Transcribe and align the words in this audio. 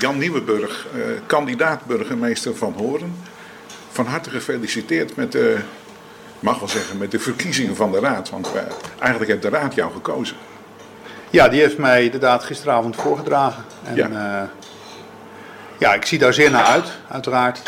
Jan 0.00 0.18
Nieuwenburg, 0.18 0.86
eh, 0.94 1.00
kandidaat 1.26 1.84
burgemeester 1.84 2.56
van 2.56 2.72
Horen. 2.76 3.16
Van 3.90 4.06
harte 4.06 4.30
gefeliciteerd 4.30 5.16
met 5.16 5.32
de, 5.32 5.58
mag 6.40 6.58
wel 6.58 6.68
zeggen, 6.68 6.98
met 6.98 7.10
de 7.10 7.18
verkiezingen 7.18 7.76
van 7.76 7.92
de 7.92 8.00
raad. 8.00 8.30
Want 8.30 8.52
eh, 8.54 8.62
eigenlijk 8.98 9.30
heeft 9.30 9.42
de 9.42 9.48
raad 9.48 9.74
jou 9.74 9.92
gekozen. 9.92 10.36
Ja, 11.30 11.48
die 11.48 11.60
heeft 11.60 11.78
mij 11.78 12.04
inderdaad 12.04 12.44
gisteravond 12.44 12.96
voorgedragen. 12.96 13.64
En, 13.84 13.96
Ja. 13.96 14.08
ja. 14.08 14.50
ja, 15.78 15.94
ik 15.94 16.04
zie 16.06 16.18
daar 16.18 16.34
zeer 16.34 16.50
naar 16.50 16.64
uit, 16.64 16.88
uiteraard. 17.08 17.62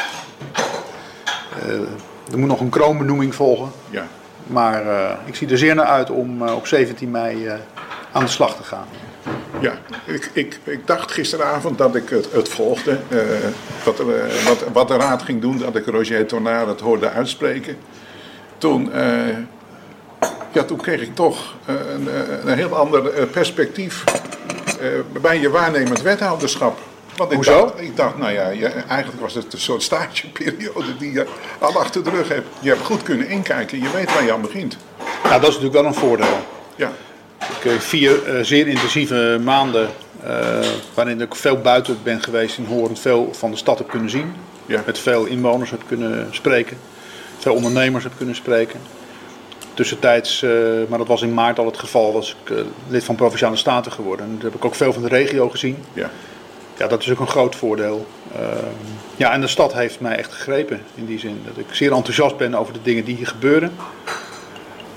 Eh, 1.62 1.72
er 2.32 2.38
moet 2.38 2.48
nog 2.48 2.60
een 2.60 2.68
kroonbenoeming 2.70 3.34
volgen. 3.34 3.70
Ja. 3.90 4.06
Maar 4.46 4.86
eh, 4.86 5.16
ik 5.24 5.34
zie 5.34 5.48
er 5.48 5.58
zeer 5.58 5.74
naar 5.74 5.86
uit 5.86 6.10
om 6.10 6.46
eh, 6.46 6.54
op 6.54 6.66
17 6.66 7.10
mei 7.10 7.46
eh, 7.46 7.54
aan 8.12 8.24
de 8.24 8.30
slag 8.30 8.56
te 8.56 8.62
gaan. 8.62 8.86
Ja, 9.60 9.78
ik, 10.04 10.30
ik, 10.32 10.58
ik 10.64 10.86
dacht 10.86 11.12
gisteravond 11.12 11.78
dat 11.78 11.94
ik 11.94 12.08
het, 12.08 12.32
het 12.32 12.48
volgde. 12.48 12.98
eh, 13.08 13.18
wat, 13.84 13.98
er, 13.98 14.14
eh, 14.24 14.44
wat, 14.44 14.64
wat 14.72 14.88
de 14.88 14.96
raad 14.96 15.22
ging 15.22 15.40
doen, 15.40 15.58
dat 15.58 15.76
ik 15.76 15.86
Roger 15.86 16.26
Tornaar 16.26 16.66
het 16.68 16.80
hoorde 16.80 17.08
uitspreken. 17.10 17.76
Toen, 18.58 18.92
eh, 18.92 19.36
ja, 20.52 20.62
toen 20.64 20.78
kreeg 20.78 21.00
ik 21.00 21.14
toch 21.14 21.54
een, 21.66 22.08
een 22.44 22.56
heel 22.56 22.76
ander 22.76 23.26
perspectief 23.26 24.04
bij 25.20 25.40
je 25.40 25.50
waarnemend 25.50 26.02
wethouderschap. 26.02 26.78
Want 27.16 27.30
ik 27.30 27.36
Hoezo? 27.36 27.60
Dacht, 27.60 27.80
ik 27.80 27.96
dacht, 27.96 28.18
nou 28.18 28.32
ja, 28.32 28.48
je- 28.48 28.66
eigenlijk 28.68 29.20
was 29.20 29.34
het 29.34 29.52
een 29.52 29.58
soort 29.60 29.82
stageperiode 29.82 30.96
die 30.98 31.12
je 31.12 31.26
al 31.58 31.78
achter 31.78 32.04
de 32.04 32.10
rug 32.10 32.28
hebt. 32.28 32.46
Je 32.60 32.68
hebt 32.68 32.82
goed 32.82 33.02
kunnen 33.02 33.28
inkijken, 33.28 33.82
je 33.82 33.90
weet 33.90 34.14
waar 34.14 34.24
je 34.24 34.32
aan 34.32 34.40
begint. 34.40 34.76
Nou, 35.22 35.40
dat 35.40 35.42
is 35.50 35.58
natuurlijk 35.58 35.74
wel 35.74 35.84
een 35.84 35.94
voordeel. 35.94 36.38
Ja, 36.76 36.92
Ik 37.38 37.70
heb 37.70 37.80
vier 37.80 38.24
eh, 38.24 38.44
zeer 38.44 38.66
intensieve 38.66 39.38
maanden 39.44 39.88
eh, 40.22 40.66
waarin 40.94 41.20
ik 41.20 41.34
veel 41.34 41.60
buiten 41.60 41.98
ben 42.02 42.22
geweest 42.22 42.58
in 42.58 42.64
Horen, 42.64 42.96
veel 42.96 43.28
van 43.32 43.50
de 43.50 43.56
stad 43.56 43.78
heb 43.78 43.88
kunnen 43.88 44.10
zien. 44.10 44.32
Ja. 44.66 44.82
Met 44.86 44.98
veel 44.98 45.24
inwoners 45.24 45.70
heb 45.70 45.82
kunnen 45.86 46.28
spreken, 46.30 46.76
veel 47.38 47.54
ondernemers 47.54 48.04
heb 48.04 48.12
kunnen 48.16 48.34
spreken. 48.34 48.80
Tussentijds, 49.74 50.42
eh, 50.42 50.50
maar 50.88 50.98
dat 50.98 51.06
was 51.06 51.22
in 51.22 51.34
maart 51.34 51.58
al 51.58 51.66
het 51.66 51.78
geval, 51.78 52.12
was 52.12 52.36
ik 52.42 52.50
eh, 52.50 52.64
lid 52.88 53.04
van 53.04 53.14
Provinciale 53.14 53.56
Staten 53.56 53.92
geworden. 53.92 54.26
En 54.26 54.32
toen 54.32 54.50
heb 54.50 54.54
ik 54.54 54.64
ook 54.64 54.74
veel 54.74 54.92
van 54.92 55.02
de 55.02 55.08
regio 55.08 55.48
gezien. 55.48 55.76
ja, 55.92 56.10
Ja, 56.78 56.86
dat 56.86 57.02
is 57.02 57.10
ook 57.10 57.20
een 57.20 57.26
groot 57.26 57.56
voordeel. 57.56 58.06
Ehm, 58.34 58.66
ja, 59.16 59.32
en 59.32 59.40
de 59.40 59.46
stad 59.46 59.72
heeft 59.72 60.00
mij 60.00 60.16
echt 60.16 60.32
gegrepen 60.32 60.80
in 60.94 61.06
die 61.06 61.18
zin. 61.18 61.40
Dat 61.46 61.56
ik 61.56 61.74
zeer 61.74 61.92
enthousiast 61.92 62.36
ben 62.36 62.54
over 62.54 62.72
de 62.72 62.82
dingen 62.82 63.04
die 63.04 63.16
hier 63.16 63.26
gebeuren. 63.26 63.72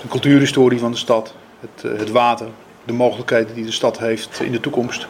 De 0.00 0.08
cultuurhistorie 0.08 0.78
van 0.78 0.90
de 0.90 0.96
stad, 0.96 1.34
het, 1.62 1.92
eh, 1.92 1.98
het 1.98 2.10
water, 2.10 2.46
de 2.84 2.92
mogelijkheden 2.92 3.54
die 3.54 3.64
de 3.64 3.72
stad 3.72 3.98
heeft 3.98 4.40
in 4.40 4.52
de 4.52 4.60
toekomst. 4.60 5.06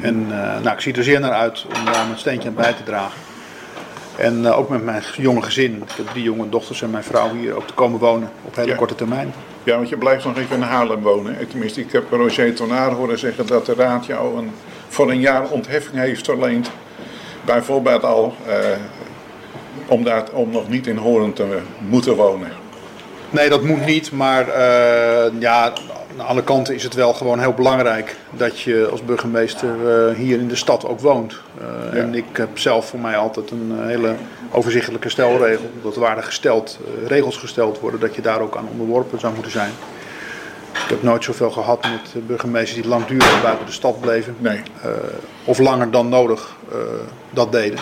En 0.00 0.26
eh, 0.30 0.60
nou, 0.62 0.74
ik 0.74 0.80
zie 0.80 0.94
er 0.94 1.04
zeer 1.04 1.20
naar 1.20 1.32
uit 1.32 1.64
om 1.78 1.84
daar 1.84 2.06
mijn 2.06 2.18
steentje 2.18 2.48
aan 2.48 2.54
bij 2.54 2.72
te 2.72 2.82
dragen. 2.82 3.20
En 4.16 4.46
eh, 4.46 4.58
ook 4.58 4.68
met 4.68 4.84
mijn 4.84 5.02
jonge 5.16 5.42
gezin, 5.42 5.74
ik 5.74 5.96
heb 5.96 6.06
drie 6.06 6.22
jonge 6.22 6.48
dochters 6.48 6.82
en 6.82 6.90
mijn 6.90 7.04
vrouw 7.04 7.34
hier 7.34 7.56
ook 7.56 7.66
te 7.66 7.74
komen 7.74 7.98
wonen 8.00 8.30
op 8.44 8.56
hele 8.56 8.68
Ja. 8.68 8.76
korte 8.76 8.94
termijn. 8.94 9.32
Ja, 9.62 9.76
want 9.76 9.88
je 9.88 9.96
blijft 9.96 10.24
nog 10.24 10.36
even 10.36 10.56
in 10.56 10.62
Haarlem 10.62 11.02
wonen. 11.02 11.48
Tenminste, 11.48 11.80
ik 11.80 11.92
heb 11.92 12.10
Roger 12.10 12.54
Tonaar 12.54 12.90
horen 12.90 13.18
zeggen 13.18 13.46
dat 13.46 13.66
de 13.66 13.74
raad 13.74 14.06
jou 14.06 14.38
een, 14.38 14.50
voor 14.88 15.10
een 15.10 15.20
jaar 15.20 15.48
ontheffing 15.48 15.96
heeft 15.96 16.24
verleend. 16.24 16.70
Bijvoorbeeld 17.44 18.02
al 18.04 18.34
eh, 18.46 18.56
om, 19.86 20.04
daar, 20.04 20.24
om 20.32 20.50
nog 20.50 20.68
niet 20.68 20.86
in 20.86 20.96
Horen 20.96 21.32
te 21.32 21.58
moeten 21.88 22.14
wonen. 22.14 22.48
Nee, 23.34 23.48
dat 23.48 23.62
moet 23.62 23.86
niet. 23.86 24.12
Maar 24.12 24.48
eh, 24.48 25.32
ja, 25.38 25.72
aan 26.18 26.26
alle 26.26 26.42
kanten 26.42 26.74
is 26.74 26.82
het 26.82 26.94
wel 26.94 27.12
gewoon 27.12 27.40
heel 27.40 27.52
belangrijk 27.52 28.16
dat 28.30 28.60
je 28.60 28.88
als 28.90 29.04
burgemeester 29.04 29.68
eh, 29.68 30.14
hier 30.14 30.38
in 30.38 30.48
de 30.48 30.56
stad 30.56 30.86
ook 30.86 31.00
woont. 31.00 31.34
Eh, 31.60 31.66
Ja. 31.92 32.00
En 32.00 32.14
ik 32.14 32.24
heb 32.32 32.58
zelf 32.58 32.88
voor 32.88 33.00
mij 33.00 33.16
altijd 33.16 33.50
een 33.50 33.86
hele 33.86 34.14
overzichtelijke 34.50 35.08
stelregel. 35.08 35.70
Dat 35.82 35.96
waar 35.96 36.16
er 36.16 36.22
gesteld, 36.22 36.78
regels 37.06 37.36
gesteld 37.36 37.80
worden, 37.80 38.00
dat 38.00 38.14
je 38.14 38.22
daar 38.22 38.40
ook 38.40 38.56
aan 38.56 38.68
onderworpen 38.70 39.20
zou 39.20 39.34
moeten 39.34 39.52
zijn. 39.52 39.70
Ik 40.72 40.90
heb 40.90 41.02
nooit 41.02 41.24
zoveel 41.24 41.50
gehad 41.50 41.82
met 41.82 42.26
burgemeesters 42.26 42.80
die 42.80 42.88
langdurig 42.88 43.42
buiten 43.42 43.66
de 43.66 43.72
stad 43.72 44.00
bleven. 44.00 44.36
Nee. 44.38 44.60
of 45.44 45.58
langer 45.58 45.90
dan 45.90 46.08
nodig 46.08 46.56
dat 47.30 47.52
deden. 47.52 47.78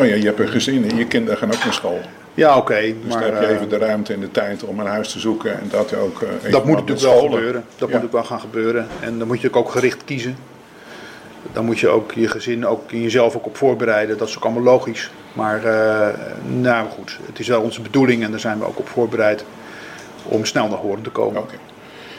Oh 0.00 0.06
ja, 0.06 0.14
je 0.14 0.24
hebt 0.24 0.38
een 0.38 0.48
gezin 0.48 0.90
en 0.90 0.96
je 0.96 1.06
kinderen 1.06 1.38
gaan 1.38 1.52
ook 1.52 1.64
naar 1.64 1.72
school. 1.72 2.00
Ja, 2.38 2.56
oké. 2.56 2.80
Dus 3.04 3.12
maar 3.14 3.20
dan 3.22 3.30
heb 3.32 3.40
je 3.40 3.46
eh, 3.46 3.54
even 3.54 3.68
de 3.68 3.78
ruimte 3.78 4.12
en 4.12 4.20
de 4.20 4.30
tijd 4.30 4.64
om 4.64 4.80
een 4.80 4.86
huis 4.86 5.12
te 5.12 5.18
zoeken. 5.18 5.52
En 5.60 5.66
dat 5.70 5.94
ook. 5.96 6.22
eh, 6.42 6.52
Dat 6.52 6.64
moet 6.64 6.74
natuurlijk 6.76 7.00
wel 7.06 7.20
gebeuren. 7.30 7.64
Dat 7.76 7.88
Ja. 7.88 7.94
moet 7.96 8.04
ook 8.04 8.12
wel 8.12 8.24
gaan 8.24 8.40
gebeuren. 8.40 8.86
En 9.00 9.18
dan 9.18 9.26
moet 9.26 9.40
je 9.40 9.52
ook 9.54 9.70
gericht 9.70 10.04
kiezen. 10.04 10.36
Dan 11.52 11.64
moet 11.64 11.78
je 11.78 11.88
ook 11.88 12.12
je 12.12 12.28
gezin 12.28 12.66
ook 12.66 12.90
en 12.92 13.00
jezelf 13.02 13.36
ook 13.36 13.46
op 13.46 13.56
voorbereiden. 13.56 14.18
Dat 14.18 14.28
is 14.28 14.36
ook 14.36 14.44
allemaal 14.44 14.62
logisch. 14.62 15.10
Maar 15.32 15.64
eh, 15.64 16.14
nou 16.60 16.88
goed, 16.88 17.18
het 17.26 17.38
is 17.38 17.48
wel 17.48 17.60
onze 17.62 17.80
bedoeling 17.80 18.22
en 18.24 18.30
daar 18.30 18.40
zijn 18.40 18.58
we 18.58 18.64
ook 18.66 18.78
op 18.78 18.88
voorbereid 18.88 19.44
om 20.22 20.44
snel 20.44 20.68
naar 20.68 20.78
horen 20.78 21.02
te 21.02 21.10
komen. 21.10 21.42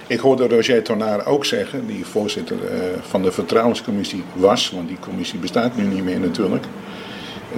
Ik 0.08 0.20
hoorde 0.20 0.48
Roger 0.48 0.84
Tonaar 0.84 1.26
ook 1.26 1.46
zeggen, 1.46 1.88
die 1.88 2.06
voorzitter 2.06 2.58
eh, 2.66 2.80
van 3.02 3.22
de 3.22 3.32
vertrouwenscommissie 3.32 4.24
was, 4.34 4.72
want 4.72 4.88
die 4.88 4.98
commissie 5.00 5.40
bestaat 5.40 5.76
nu 5.76 5.84
niet 5.84 6.04
meer 6.04 6.20
natuurlijk. 6.20 6.66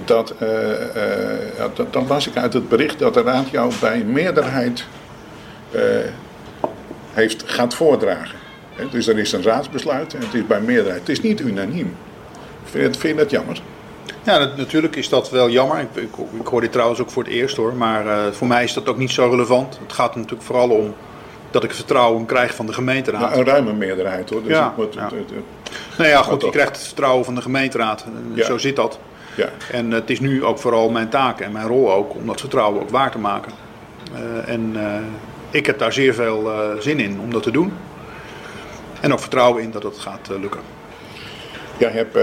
Dat, 0.06 0.34
ja, 1.58 1.70
dat, 1.74 1.94
dan 1.94 2.08
las 2.08 2.28
ik 2.28 2.38
uit 2.38 2.54
het 2.54 2.70
bericht 2.70 3.00
dat 3.00 3.14
de 3.14 3.22
raad 3.22 3.50
jou 3.50 3.72
bij 3.82 4.04
meerderheid 4.04 4.86
eh, 5.72 5.82
heeft, 7.14 7.44
gaat 7.46 7.74
voordragen. 7.74 8.40
Dus 8.92 9.08
er 9.08 9.18
is 9.20 9.32
een 9.32 9.44
raadsbesluit 9.44 10.14
en 10.14 10.20
het 10.22 10.34
is 10.34 10.48
bij 10.48 10.62
meerderheid. 10.62 11.00
Het 11.00 11.10
is 11.10 11.22
niet 11.22 11.40
unaniem. 11.40 11.96
Vind 12.64 12.84
je, 12.84 12.90
het- 12.90 12.98
vind 12.98 13.14
je 13.18 13.22
dat 13.24 13.32
jammer? 13.32 13.62
Ja, 14.24 14.38
nat- 14.38 14.58
natuurlijk 14.58 14.96
is 14.96 15.10
dat 15.10 15.30
wel 15.30 15.50
jammer. 15.50 15.80
Ik, 15.80 15.88
ik, 16.04 16.10
ik 16.40 16.48
hoor 16.48 16.62
dit 16.62 16.72
trouwens 16.72 17.00
ook 17.02 17.10
voor 17.10 17.24
het 17.24 17.32
eerst 17.32 17.58
hoor. 17.58 17.74
Maar 17.74 18.34
voor 18.34 18.48
mij 18.48 18.64
is 18.64 18.74
dat 18.74 18.90
ook 18.90 18.98
niet 18.98 19.12
zo 19.12 19.30
relevant. 19.30 19.80
Het 19.84 19.94
gaat 19.94 20.12
er 20.14 20.18
natuurlijk 20.20 20.44
vooral 20.48 20.70
om 20.70 20.94
dat 21.52 21.64
ik 21.64 21.74
vertrouwen 21.74 22.26
krijg 22.26 22.56
van 22.56 22.66
de 22.66 22.74
gemeenteraad. 22.74 23.22
Nou, 23.22 23.38
een 23.40 23.46
ruime 23.46 23.74
meerderheid 23.74 24.30
hoor. 24.30 24.44
Dus 24.44 24.52
Ja, 24.52 24.70
ik 24.70 24.78
moet, 24.78 24.94
ja. 24.94 25.04
het- 25.04 25.12
het- 25.14 25.98
nou 25.98 26.10
ja, 26.10 26.22
goed, 26.22 26.42
je 26.42 26.50
krijgt 26.50 26.76
het 26.76 26.86
vertrouwen 26.86 27.26
van 27.26 27.36
de 27.36 27.42
gemeenteraad. 27.42 28.06
Ja. 28.34 28.46
Zo 28.46 28.58
zit 28.58 28.76
dat. 28.76 29.00
Ja. 29.36 29.50
En 29.72 29.92
het 29.92 30.10
is 30.10 30.20
nu 30.20 30.44
ook 30.44 30.60
vooral 30.60 30.90
mijn 30.90 31.10
taak 31.10 31.40
en 31.40 31.52
mijn 31.52 31.68
rol 31.68 31.94
ook 31.94 32.16
om 32.16 32.28
dat 32.28 32.40
vertrouwen 32.40 32.82
ook 32.82 32.90
waar 32.90 33.12
te 33.12 33.20
maken. 33.20 33.52
Eh, 34.14 34.54
en 34.54 34.72
eh, 34.76 35.02
ik 35.50 35.66
heb 35.66 35.80
daar 35.80 35.94
zeer 35.94 36.14
veel 36.14 36.52
eh, 36.52 36.80
zin 36.80 37.00
in 37.00 37.20
om 37.20 37.32
dat 37.32 37.44
te 37.44 37.52
doen. 37.52 37.74
En 39.02 39.14
ook 39.14 39.20
vertrouwen 39.20 39.64
in 39.64 39.72
dat 39.72 39.84
het 39.84 39.98
gaat 39.98 40.30
lukken. 40.40 40.62
Jij 41.78 41.92
hebt, 41.92 42.18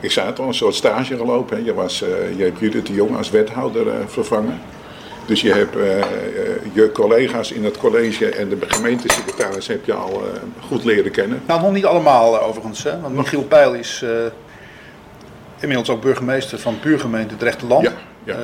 ik 0.00 0.10
zei 0.10 0.26
het 0.26 0.38
al, 0.38 0.46
een 0.46 0.54
soort 0.54 0.74
stage 0.74 1.16
gelopen. 1.16 1.56
Hè? 1.56 1.64
Je, 1.64 1.74
was, 1.74 1.98
je 2.36 2.42
hebt 2.42 2.58
Judith 2.58 2.86
de 2.86 2.92
Jong 2.94 3.16
als 3.16 3.30
wethouder 3.30 3.86
vervangen. 4.06 4.60
Dus 5.26 5.40
je 5.40 5.52
hebt 5.52 5.76
je 6.72 6.90
collega's 6.92 7.52
in 7.52 7.64
het 7.64 7.78
college 7.78 8.28
en 8.28 8.48
de 8.48 8.56
gemeentesecretaris 8.66 9.66
heb 9.66 9.84
je 9.84 9.92
al 9.92 10.22
goed 10.68 10.84
leren 10.84 11.10
kennen. 11.10 11.42
Nou, 11.46 11.60
nog 11.60 11.72
niet 11.72 11.84
allemaal 11.84 12.42
overigens. 12.42 12.82
Hè? 12.82 13.00
Want 13.00 13.14
Michiel 13.14 13.42
Peil 13.42 13.74
is 13.74 14.04
inmiddels 15.62 15.90
ook 15.90 16.02
burgemeester 16.02 16.58
van 16.58 16.78
buurgemeente 16.82 17.36
Drechterland. 17.36 17.82
Ja, 17.82 17.92
ja. 18.24 18.34
Eh, 18.34 18.40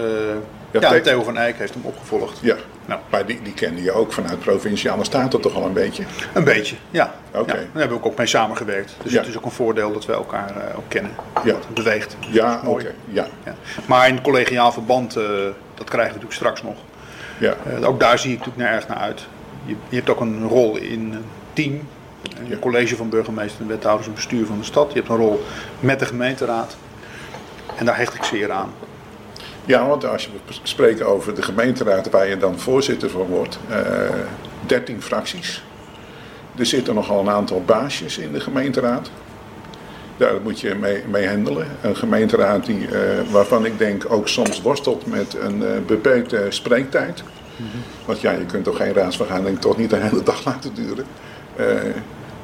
Ja, 0.71 1.01
Theo- 1.01 1.23
van 1.23 1.37
Eyck 1.37 1.59
heeft 1.59 1.75
hem 1.75 1.83
opgevolgd. 1.85 2.39
Ja, 2.43 2.57
Nou. 2.87 3.01
maar 3.11 3.27
die, 3.27 3.43
die 3.43 3.53
kende 3.55 3.83
je 3.83 3.93
ook 3.93 4.13
vanuit 4.13 4.39
Provinciale 4.39 5.05
Staten 5.05 5.41
toch 5.41 5.55
al 5.55 5.65
een 5.65 5.73
beetje. 5.73 6.05
Een 6.35 6.45
beetje, 6.45 6.77
ja. 6.91 7.15
Oké. 7.31 7.39
ja. 7.53 7.59
Daar 7.59 7.67
hebben 7.73 7.99
we 8.01 8.05
ook 8.05 8.17
mee 8.17 8.27
samengewerkt. 8.27 8.95
Dus 9.03 9.13
Ja. 9.13 9.19
het 9.19 9.29
is 9.29 9.37
ook 9.37 9.45
een 9.45 9.51
voordeel 9.51 9.93
dat 9.93 10.07
we 10.07 10.13
elkaar 10.13 10.49
eh, 10.57 10.77
ook 10.79 10.89
kennen. 10.89 11.11
Ja. 11.45 11.53
Dat 11.53 11.75
beweegt. 11.75 12.17
Ja, 12.31 12.61
oké. 12.65 12.93
Ja, 13.05 13.27
Ja. 13.45 13.55
Maar 13.87 14.09
in 14.09 14.21
collegiaal 14.23 14.73
verband, 14.73 15.17
eh, 15.17 15.23
dat 15.75 15.89
krijgen 15.91 16.15
we 16.15 16.21
natuurlijk 16.21 16.33
straks 16.33 16.63
nog. 16.63 16.77
ja. 17.39 17.55
Ook 17.85 18.01
daar 18.01 18.19
zie 18.19 18.33
ik 18.33 18.39
natuurlijk 18.39 18.65
naar 18.67 18.75
erg 18.75 18.89
naar 18.89 18.97
uit. 18.99 19.27
Je, 19.65 19.75
je 19.89 19.97
hebt 19.97 20.11
ook 20.11 20.21
een 20.21 20.49
rol 20.49 20.77
in 20.77 21.13
een 21.13 21.25
team. 21.53 21.89
Een 22.51 22.59
college 22.59 22.97
van 22.97 23.09
burgemeester 23.09 23.61
en 23.61 23.69
wethouders 23.69 24.09
en 24.09 24.15
bestuur 24.15 24.47
van 24.47 24.59
de 24.59 24.65
stad. 24.65 24.93
Je 24.93 24.99
hebt 24.99 25.11
een 25.11 25.17
rol 25.17 25.45
met 25.81 25.99
de 25.99 26.07
gemeenteraad. 26.07 26.77
En 27.79 27.85
daar 27.85 27.97
hecht 27.97 28.15
ik 28.15 28.23
zeer 28.23 28.51
aan. 28.51 28.71
Ja, 29.65 29.87
want 29.87 30.05
als 30.05 30.25
je 30.25 30.31
spreken 30.63 31.07
over 31.07 31.35
de 31.35 31.43
gemeenteraad 31.43 32.11
waar 32.11 32.29
je 32.29 32.37
dan 32.37 32.59
voorzitter 32.59 33.11
van 33.11 33.27
wordt, 33.27 33.59
eh 33.69 33.79
13 34.67 35.03
fracties. 35.03 35.63
Er 36.57 36.67
zitten 36.67 36.95
nogal 36.95 37.21
een 37.21 37.31
aantal 37.31 37.63
baasjes 37.65 38.19
in 38.19 38.33
de 38.33 38.41
gemeenteraad. 38.41 39.11
Daar 40.17 40.35
moet 40.43 40.61
je 40.61 40.75
mee, 40.75 41.03
mee 41.11 41.29
handelen. 41.29 41.67
Een 41.81 41.97
gemeenteraad 41.97 42.67
die, 42.67 42.87
eh, 42.87 43.31
waarvan 43.31 43.65
ik 43.65 43.79
denk 43.79 44.05
ook 44.13 44.29
soms 44.29 44.63
worstelt 44.63 45.07
met 45.07 45.37
een 45.41 45.65
eh, 45.65 45.71
beperkte 45.87 46.47
spreektijd. 46.49 47.23
Want 48.05 48.21
ja, 48.21 48.31
je 48.33 48.47
kunt 48.47 48.65
toch 48.65 48.77
geen 48.77 48.93
raadsvergadering 48.93 49.61
toch 49.61 49.77
niet 49.77 49.91
de 49.91 49.97
hele 49.97 50.23
dag 50.23 50.45
laten 50.49 50.75
duren. 50.75 51.05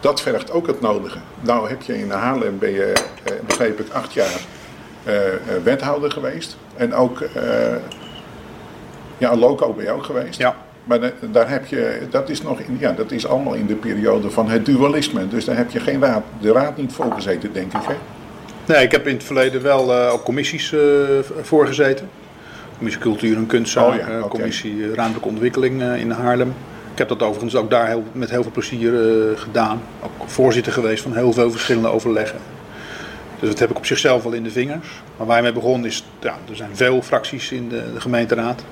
Dat 0.00 0.20
vergt 0.20 0.50
ook 0.50 0.66
het 0.66 0.80
nodige. 0.80 1.18
Nou 1.40 1.68
heb 1.68 1.82
je 1.82 1.98
in 1.98 2.10
Haarlem, 2.10 2.58
ben 2.58 2.70
je, 2.70 2.92
begreep 3.46 3.80
ik, 3.80 3.92
acht 3.92 4.12
jaar 4.12 4.40
wethouder 5.64 6.10
geweest. 6.10 6.56
En 6.76 6.94
ook, 6.94 7.20
eh, 7.20 7.42
ja, 9.18 9.36
loco 9.36 9.72
ben 9.72 9.84
je 9.84 9.90
ook 9.90 10.04
geweest. 10.04 10.38
Ja. 10.38 10.56
Maar 10.84 11.00
da- 11.00 11.12
daar 11.32 11.48
heb 11.50 11.66
je, 11.66 11.98
dat 12.10 12.28
is, 12.28 12.42
nog 12.42 12.60
in, 12.60 12.76
ja, 12.80 12.92
dat 12.92 13.10
is 13.10 13.26
allemaal 13.26 13.54
in 13.54 13.66
de 13.66 13.74
periode 13.74 14.30
van 14.30 14.48
het 14.48 14.66
dualisme. 14.66 15.28
Dus 15.28 15.44
daar 15.44 15.56
heb 15.56 15.70
je 15.70 15.80
geen 15.80 16.00
raad, 16.00 16.22
de 16.40 16.52
raad 16.52 16.76
niet 16.76 16.92
voor 16.92 17.12
gezeten, 17.12 17.52
denk 17.52 17.72
ik. 17.72 17.80
Hè? 17.82 17.94
Nee, 18.66 18.84
ik 18.84 18.92
heb 18.92 19.06
in 19.06 19.14
het 19.14 19.24
verleden 19.24 19.62
wel 19.62 19.90
uh, 19.90 20.12
ook 20.12 20.22
commissies 20.24 20.72
uh, 20.72 20.80
voorgezeten. 21.42 22.08
Commissie 22.76 23.02
Cultuur 23.02 23.36
en 23.36 23.46
Kunstzaken, 23.46 24.00
oh 24.00 24.08
ja, 24.08 24.16
okay. 24.16 24.28
Commissie 24.28 24.94
Ruimtelijke 24.94 25.28
Ontwikkeling 25.28 25.82
in 25.82 26.10
Haarlem. 26.10 26.54
Ik 26.92 26.98
heb 26.98 27.08
dat 27.08 27.22
overigens 27.22 27.56
ook 27.56 27.70
daar 27.70 27.86
heel, 27.86 28.04
met 28.12 28.30
heel 28.30 28.42
veel 28.42 28.52
plezier 28.52 28.92
gedaan. 29.38 29.82
Ook 30.02 30.28
voorzitter 30.28 30.72
geweest 30.72 31.02
van 31.02 31.14
heel 31.14 31.32
veel 31.32 31.50
verschillende 31.50 31.88
overleggen. 31.88 32.38
Dus 33.40 33.48
dat 33.48 33.58
heb 33.58 33.70
ik 33.70 33.76
op 33.76 33.86
zichzelf 33.86 34.22
wel 34.22 34.32
in 34.32 34.42
de 34.42 34.50
vingers. 34.50 34.86
Maar 35.16 35.26
waar 35.26 35.36
je 35.36 35.42
mee 35.42 35.52
begon 35.52 35.86
is, 35.86 36.04
ja, 36.20 36.36
er 36.50 36.56
zijn 36.56 36.76
veel 36.76 37.02
fracties 37.02 37.52
in 37.52 37.68
de, 37.68 37.92
de 37.92 38.00
gemeenteraad. 38.00 38.64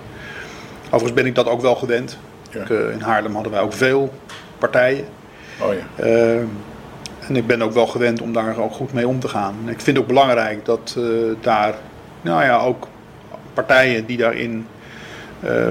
Overigens 0.84 1.12
ben 1.12 1.26
ik 1.26 1.34
dat 1.34 1.48
ook 1.48 1.60
wel 1.60 1.74
gewend. 1.74 2.18
Ja. 2.50 2.60
Ik, 2.60 2.68
in 2.68 3.00
Haarlem 3.00 3.34
hadden 3.34 3.52
wij 3.52 3.60
ook 3.60 3.72
veel 3.72 4.12
partijen. 4.58 5.04
Oh 5.60 5.72
ja. 5.74 6.04
En 7.28 7.36
ik 7.36 7.46
ben 7.46 7.62
ook 7.62 7.72
wel 7.72 7.86
gewend 7.86 8.20
om 8.20 8.32
daar 8.32 8.58
ook 8.58 8.72
goed 8.72 8.92
mee 8.92 9.08
om 9.08 9.20
te 9.20 9.28
gaan. 9.28 9.54
ik 9.66 9.80
vind 9.80 9.86
het 9.86 9.98
ook 9.98 10.06
belangrijk 10.06 10.64
dat 10.64 10.94
uh, 10.98 11.04
daar 11.40 11.74
nou 12.20 12.44
ja, 12.44 12.58
ook 12.58 12.88
partijen 13.54 14.06
die 14.06 14.16
daarin 14.16 14.66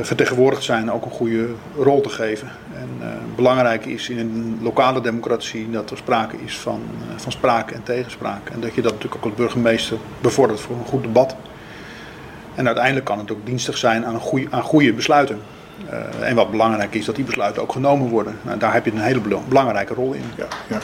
vertegenwoordigd 0.01 0.63
zijn 0.63 0.91
ook 0.91 1.05
een 1.05 1.11
goede 1.11 1.47
rol 1.77 2.01
te 2.01 2.09
geven. 2.09 2.47
En 2.75 2.89
uh, 3.01 3.07
belangrijk 3.35 3.85
is 3.85 4.09
in 4.09 4.19
een 4.19 4.59
lokale 4.61 5.01
democratie 5.01 5.69
dat 5.69 5.89
er 5.89 5.97
sprake 5.97 6.35
is 6.45 6.57
van, 6.57 6.81
van 7.15 7.31
sprake 7.31 7.73
en 7.73 7.83
tegenspraak. 7.83 8.49
En 8.49 8.59
dat 8.59 8.75
je 8.75 8.81
dat 8.81 8.91
natuurlijk 8.91 9.25
ook 9.25 9.31
als 9.31 9.39
burgemeester 9.39 9.97
bevordert 10.21 10.59
voor 10.59 10.75
een 10.75 10.85
goed 10.85 11.03
debat. 11.03 11.35
En 12.55 12.65
uiteindelijk 12.65 13.05
kan 13.05 13.19
het 13.19 13.31
ook 13.31 13.45
dienstig 13.45 13.77
zijn 13.77 14.05
aan, 14.05 14.13
een 14.13 14.19
goede, 14.19 14.47
aan 14.49 14.61
goede 14.61 14.93
besluiten. 14.93 15.39
en 16.19 16.35
wat 16.35 16.51
belangrijk 16.51 16.95
is, 16.95 17.05
dat 17.05 17.15
die 17.15 17.25
besluiten 17.25 17.61
ook 17.61 17.71
genomen 17.71 18.09
worden. 18.09 18.37
Nou, 18.41 18.57
daar 18.57 18.73
heb 18.73 18.85
je 18.85 18.91
een 18.91 18.99
hele 18.99 19.21
belangrijke 19.47 19.93
rol 19.93 20.13
in. 20.13 20.23
Ja, 20.35 20.47
ja. 20.67 20.79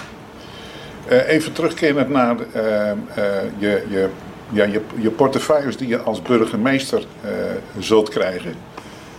Even 1.26 1.54
terugkerend 1.54 2.10
naar 2.10 2.36
je, 3.58 3.84
je, 3.90 4.10
ja, 4.50 4.64
je, 4.64 4.82
je 4.96 5.10
portefeuilles 5.10 5.78
die 5.78 5.88
je 5.88 6.00
als 6.00 6.22
burgemeester 6.22 7.04
zult 7.80 8.10
krijgen. 8.10 8.54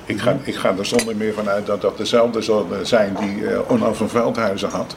Ik 0.05 0.21
ga, 0.21 0.37
ik 0.43 0.55
ga 0.55 0.75
er 0.79 0.87
zonder 0.87 1.17
meer 1.17 1.33
vanuit 1.33 1.67
dat 1.67 1.81
dat 1.81 1.97
dezelfde 1.97 2.43
zullen 2.43 2.87
zijn 2.87 3.17
die 3.21 3.69
Onno 3.69 3.93
van 3.93 4.09
Veldhuizen 4.09 4.69
had. 4.69 4.97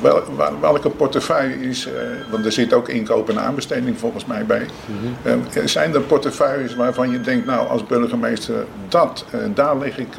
Wel, 0.00 0.22
welke 0.60 0.90
portefeuille 0.90 1.68
is, 1.68 1.88
want 2.30 2.44
er 2.44 2.52
zit 2.52 2.72
ook 2.72 2.88
inkoop 2.88 3.28
en 3.28 3.40
aanbesteding 3.40 3.98
volgens 3.98 4.24
mij 4.24 4.46
bij. 4.46 4.66
Mm 4.86 5.16
-hmm. 5.22 5.68
zijn 5.68 5.94
er 5.94 6.00
portefeuilles 6.00 6.74
waarvan 6.74 7.10
je 7.10 7.20
denkt, 7.20 7.46
nou 7.46 7.68
als 7.68 7.86
burgemeester, 7.86 8.64
dat, 8.88 9.24
daar 9.54 9.78
lig 9.78 9.98
ik 9.98 10.16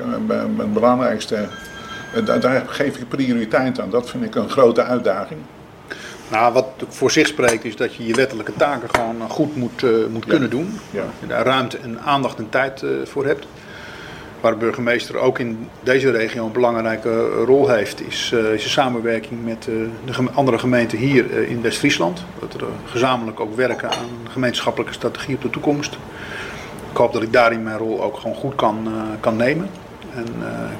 mijn 0.56 0.74
belangrijkste, 0.74 1.48
daar 2.40 2.64
geef 2.68 2.98
ik 2.98 3.08
prioriteit 3.08 3.80
aan. 3.80 3.90
Dat 3.90 4.10
vind 4.10 4.24
ik 4.24 4.36
een 4.36 4.50
grote 4.50 4.84
uitdaging. 4.84 5.40
Nou, 6.32 6.54
wat 6.54 6.68
voor 6.88 7.12
zich 7.12 7.28
spreekt 7.28 7.66
is 7.66 7.76
dat 7.76 7.96
je 7.96 8.06
je 8.06 8.14
wettelijke 8.14 8.54
taken 8.54 8.90
gewoon 8.90 9.22
eh, 9.22 9.30
goed 9.30 9.56
moet, 9.56 9.82
uh, 9.82 10.06
moet 10.12 10.26
kunnen 10.26 10.50
doen. 10.50 10.80
Ja. 10.92 11.04
Je 11.20 11.28
daar 11.28 11.46
ruimte 11.46 11.78
en 11.78 12.00
aandacht 12.00 12.38
en 12.38 12.50
tijd 12.50 12.82
uh, 12.82 12.92
voor 13.06 13.26
hebt. 13.26 13.48
Waar 14.42 14.52
de 14.52 14.58
burgemeester 14.58 15.18
ook 15.18 15.40
in 15.40 15.68
deze 15.84 16.12
regio 16.12 16.46
een 16.46 16.52
belangrijke 16.52 17.30
rol 17.30 17.70
heeft, 17.70 18.08
is, 18.08 18.32
uh, 18.34 18.54
is 18.54 18.64
de 18.64 18.70
samenwerking 18.70 19.46
met 19.46 19.64
de 19.64 19.90
andere 20.34 20.60
gemeenten 20.60 20.98
hier 20.98 21.48
in 21.48 21.62
West-Friesland. 21.62 22.24
Dat 22.40 22.54
we 22.54 22.66
gezamenlijk 22.86 23.40
ook 23.40 23.56
werken 23.56 23.92
aan 23.92 24.04
een 24.04 24.32
gemeenschappelijke 24.32 24.94
strategie 24.94 25.36
op 25.36 25.42
de 25.42 25.50
toekomst. 25.50 25.98
Ik 26.92 26.98
hoop 26.98 27.14
dat 27.14 27.22
ik 27.22 27.34
daarin 27.34 27.64
mijn 27.64 27.78
rol 27.78 28.04
ook 28.04 28.18
gewoon 28.18 28.36
goed 28.36 28.56
kan, 28.56 28.88
kan 29.20 29.36
nemen. 29.36 29.70
En 30.16 30.26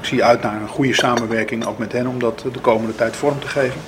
ik 0.00 0.04
zie 0.04 0.24
uit 0.24 0.42
naar 0.42 0.60
een 0.60 0.68
goede 0.68 0.94
samenwerking 0.94 1.66
ook 1.66 1.78
met 1.78 1.92
hen 1.92 2.06
om 2.06 2.18
dat 2.18 2.44
de 2.52 2.60
komende 2.60 2.94
tijd 2.94 3.16
vorm 3.16 3.40
te 3.40 3.48
geven. 3.48 3.80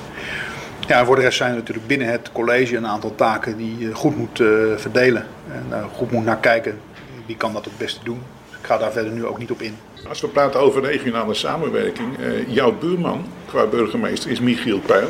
Ja, 0.91 1.05
voor 1.05 1.17
de 1.17 1.23
rest 1.23 1.37
zijn 1.37 1.51
er 1.51 1.57
natuurlijk 1.57 1.87
binnen 1.87 2.09
het 2.09 2.33
college 2.33 2.77
een 2.77 2.87
aantal 2.87 3.15
taken 3.15 3.57
die 3.57 3.79
je 3.79 3.95
goed 3.95 4.17
moet 4.17 4.39
uh, 4.39 4.77
verdelen. 4.77 5.27
En 5.53 5.67
uh, 5.71 5.85
goed 5.93 6.11
moet 6.11 6.25
naar 6.25 6.37
kijken 6.37 6.81
wie 7.27 7.37
kan 7.37 7.53
dat 7.53 7.65
het 7.65 7.79
beste 7.79 8.01
doen. 8.05 8.23
Dus 8.49 8.59
ik 8.59 8.67
ga 8.67 8.79
daar 8.79 8.93
verder 8.93 9.13
nu 9.13 9.27
ook 9.27 9.39
niet 9.39 9.51
op 9.51 9.61
in. 9.61 9.77
Als 10.09 10.21
we 10.21 10.29
praten 10.29 10.61
over 10.61 10.83
regionale 10.83 11.35
samenwerking, 11.35 12.09
jouw 12.47 12.73
buurman 12.79 13.25
qua 13.47 13.67
burgemeester 13.67 14.31
is 14.31 14.41
Michiel 14.41 14.79
Peil. 14.79 15.09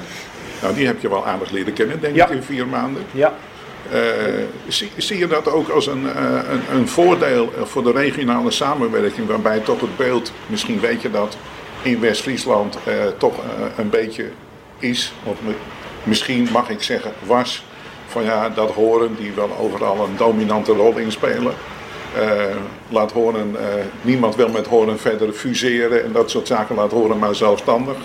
Nou, 0.62 0.74
die 0.74 0.86
heb 0.86 1.00
je 1.00 1.08
wel 1.08 1.26
aardig 1.26 1.50
leren 1.50 1.72
kennen, 1.72 2.00
denk 2.00 2.16
ik, 2.16 2.28
in 2.28 2.42
vier 2.42 2.66
maanden. 2.66 3.02
Ja. 3.10 3.32
Zie, 4.68 4.90
zie, 4.96 5.18
je 5.18 5.26
dat 5.26 5.52
ook 5.52 5.68
als 5.68 5.86
een, 5.86 6.04
een, 6.52 6.62
een, 6.72 6.88
voordeel 6.88 7.52
voor 7.62 7.82
de 7.82 7.92
regionale 7.92 8.50
samenwerking, 8.50 9.28
waarbij 9.28 9.58
toch 9.58 9.80
het 9.80 9.96
beeld, 9.96 10.32
misschien 10.46 10.80
weet 10.80 11.02
je 11.02 11.10
dat, 11.10 11.36
in 11.82 12.00
West-Friesland 12.00 12.78
toch 13.18 13.38
een 13.76 13.90
beetje 13.90 14.24
is, 14.80 15.12
of 15.24 15.38
misschien 16.02 16.48
mag 16.52 16.70
ik 16.70 16.82
zeggen 16.82 17.12
was, 17.26 17.64
van 18.06 18.24
ja, 18.24 18.48
dat 18.48 18.70
horen 18.70 19.16
die 19.16 19.32
wel 19.32 19.50
overal 19.60 20.04
een 20.04 20.16
dominante 20.16 20.72
rol 20.72 20.96
inspelen. 20.96 21.54
Uh, 22.16 22.42
laat 22.88 23.12
horen, 23.12 23.50
uh, 23.50 23.58
niemand 24.02 24.36
wil 24.36 24.48
met 24.48 24.66
horen 24.66 24.98
verder 24.98 25.32
fuseren 25.32 26.04
en 26.04 26.12
dat 26.12 26.30
soort 26.30 26.46
zaken 26.46 26.74
laat 26.74 26.90
horen 26.90 27.18
maar 27.18 27.34
zelfstandig. 27.34 27.96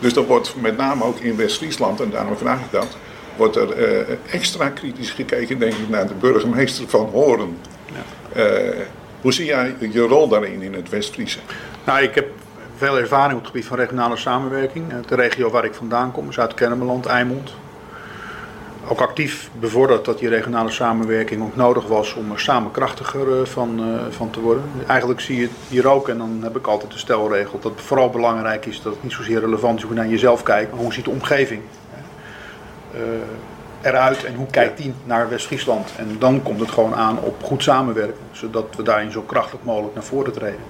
Dus 0.00 0.16
er 0.16 0.26
wordt 0.26 0.54
met 0.60 0.76
name 0.76 1.04
ook 1.04 1.18
in 1.18 1.36
West-Friesland, 1.36 2.00
en 2.00 2.10
daarom 2.10 2.36
vraag 2.36 2.60
ik 2.60 2.70
dat, 2.70 2.96
wordt 3.36 3.56
er 3.56 3.78
uh, 3.78 4.16
extra 4.30 4.68
kritisch 4.68 5.10
gekeken 5.10 5.58
denk 5.58 5.72
ik 5.72 5.88
naar 5.88 6.06
de 6.06 6.14
burgemeester 6.14 6.88
van 6.88 7.08
Horen. 7.12 7.56
Ja. 8.34 8.42
hoe 9.20 9.32
zie 9.32 9.44
jij 9.44 9.74
je 9.90 10.00
rol 10.00 10.28
daarin 10.28 10.62
in 10.62 10.74
het 10.74 10.88
West-Friese? 10.88 11.38
Nou, 11.84 12.02
ik 12.02 12.14
heb 12.14 12.26
veel 12.80 12.98
ervaring 12.98 13.32
op 13.32 13.38
het 13.38 13.46
gebied 13.46 13.66
van 13.66 13.76
regionale 13.76 14.16
samenwerking. 14.16 14.90
Eh, 14.90 14.96
de 15.06 15.14
regio 15.14 15.50
waar 15.50 15.64
ik 15.64 15.74
vandaan 15.74 16.12
kom, 16.12 16.32
Zuid-Kennemerland, 16.32 17.06
Eimond. 17.06 17.52
Ook 18.88 19.00
actief 19.00 19.50
bevorderd 19.58 20.04
dat 20.04 20.18
die 20.18 20.28
regionale 20.28 20.70
samenwerking 20.70 21.42
ook 21.42 21.56
nodig 21.56 21.86
was 21.86 22.14
om 22.14 22.32
er 22.32 22.40
samen 22.40 22.70
krachtiger 22.70 23.40
eh, 23.40 23.46
van, 23.46 23.88
uh, 23.88 24.00
van 24.10 24.30
te 24.30 24.40
worden. 24.40 24.64
Eigenlijk 24.86 25.20
zie 25.20 25.36
je 25.36 25.42
het 25.42 25.50
hier 25.68 25.88
ook, 25.88 26.08
en 26.08 26.18
dan 26.18 26.40
heb 26.42 26.56
ik 26.56 26.66
altijd 26.66 26.92
de 26.92 26.98
stelregel, 26.98 27.58
dat 27.60 27.72
het 27.72 27.80
vooral 27.80 28.10
belangrijk 28.10 28.66
is 28.66 28.82
dat 28.82 28.92
het 28.92 29.02
niet 29.02 29.12
zozeer 29.12 29.40
relevant 29.40 29.76
is 29.76 29.82
hoe 29.84 29.94
je 29.94 30.00
naar 30.00 30.10
jezelf 30.10 30.42
kijkt, 30.42 30.70
maar 30.70 30.80
hoe 30.80 30.92
ziet 30.92 31.04
de 31.04 31.10
omgeving 31.10 31.62
eruit 33.80 34.24
en 34.24 34.34
hoe 34.34 34.46
kijkt 34.46 34.76
die 34.76 34.94
naar 35.04 35.28
West-Friesland. 35.28 35.92
En 35.96 36.16
dan 36.18 36.42
komt 36.42 36.60
het 36.60 36.70
gewoon 36.70 36.94
aan 36.94 37.18
op 37.18 37.42
goed 37.42 37.62
samenwerken, 37.62 38.22
zodat 38.32 38.66
we 38.76 38.82
daarin 38.82 39.12
zo 39.12 39.22
krachtig 39.22 39.58
mogelijk 39.62 39.94
naar 39.94 40.04
voren 40.04 40.32
treden. 40.32 40.60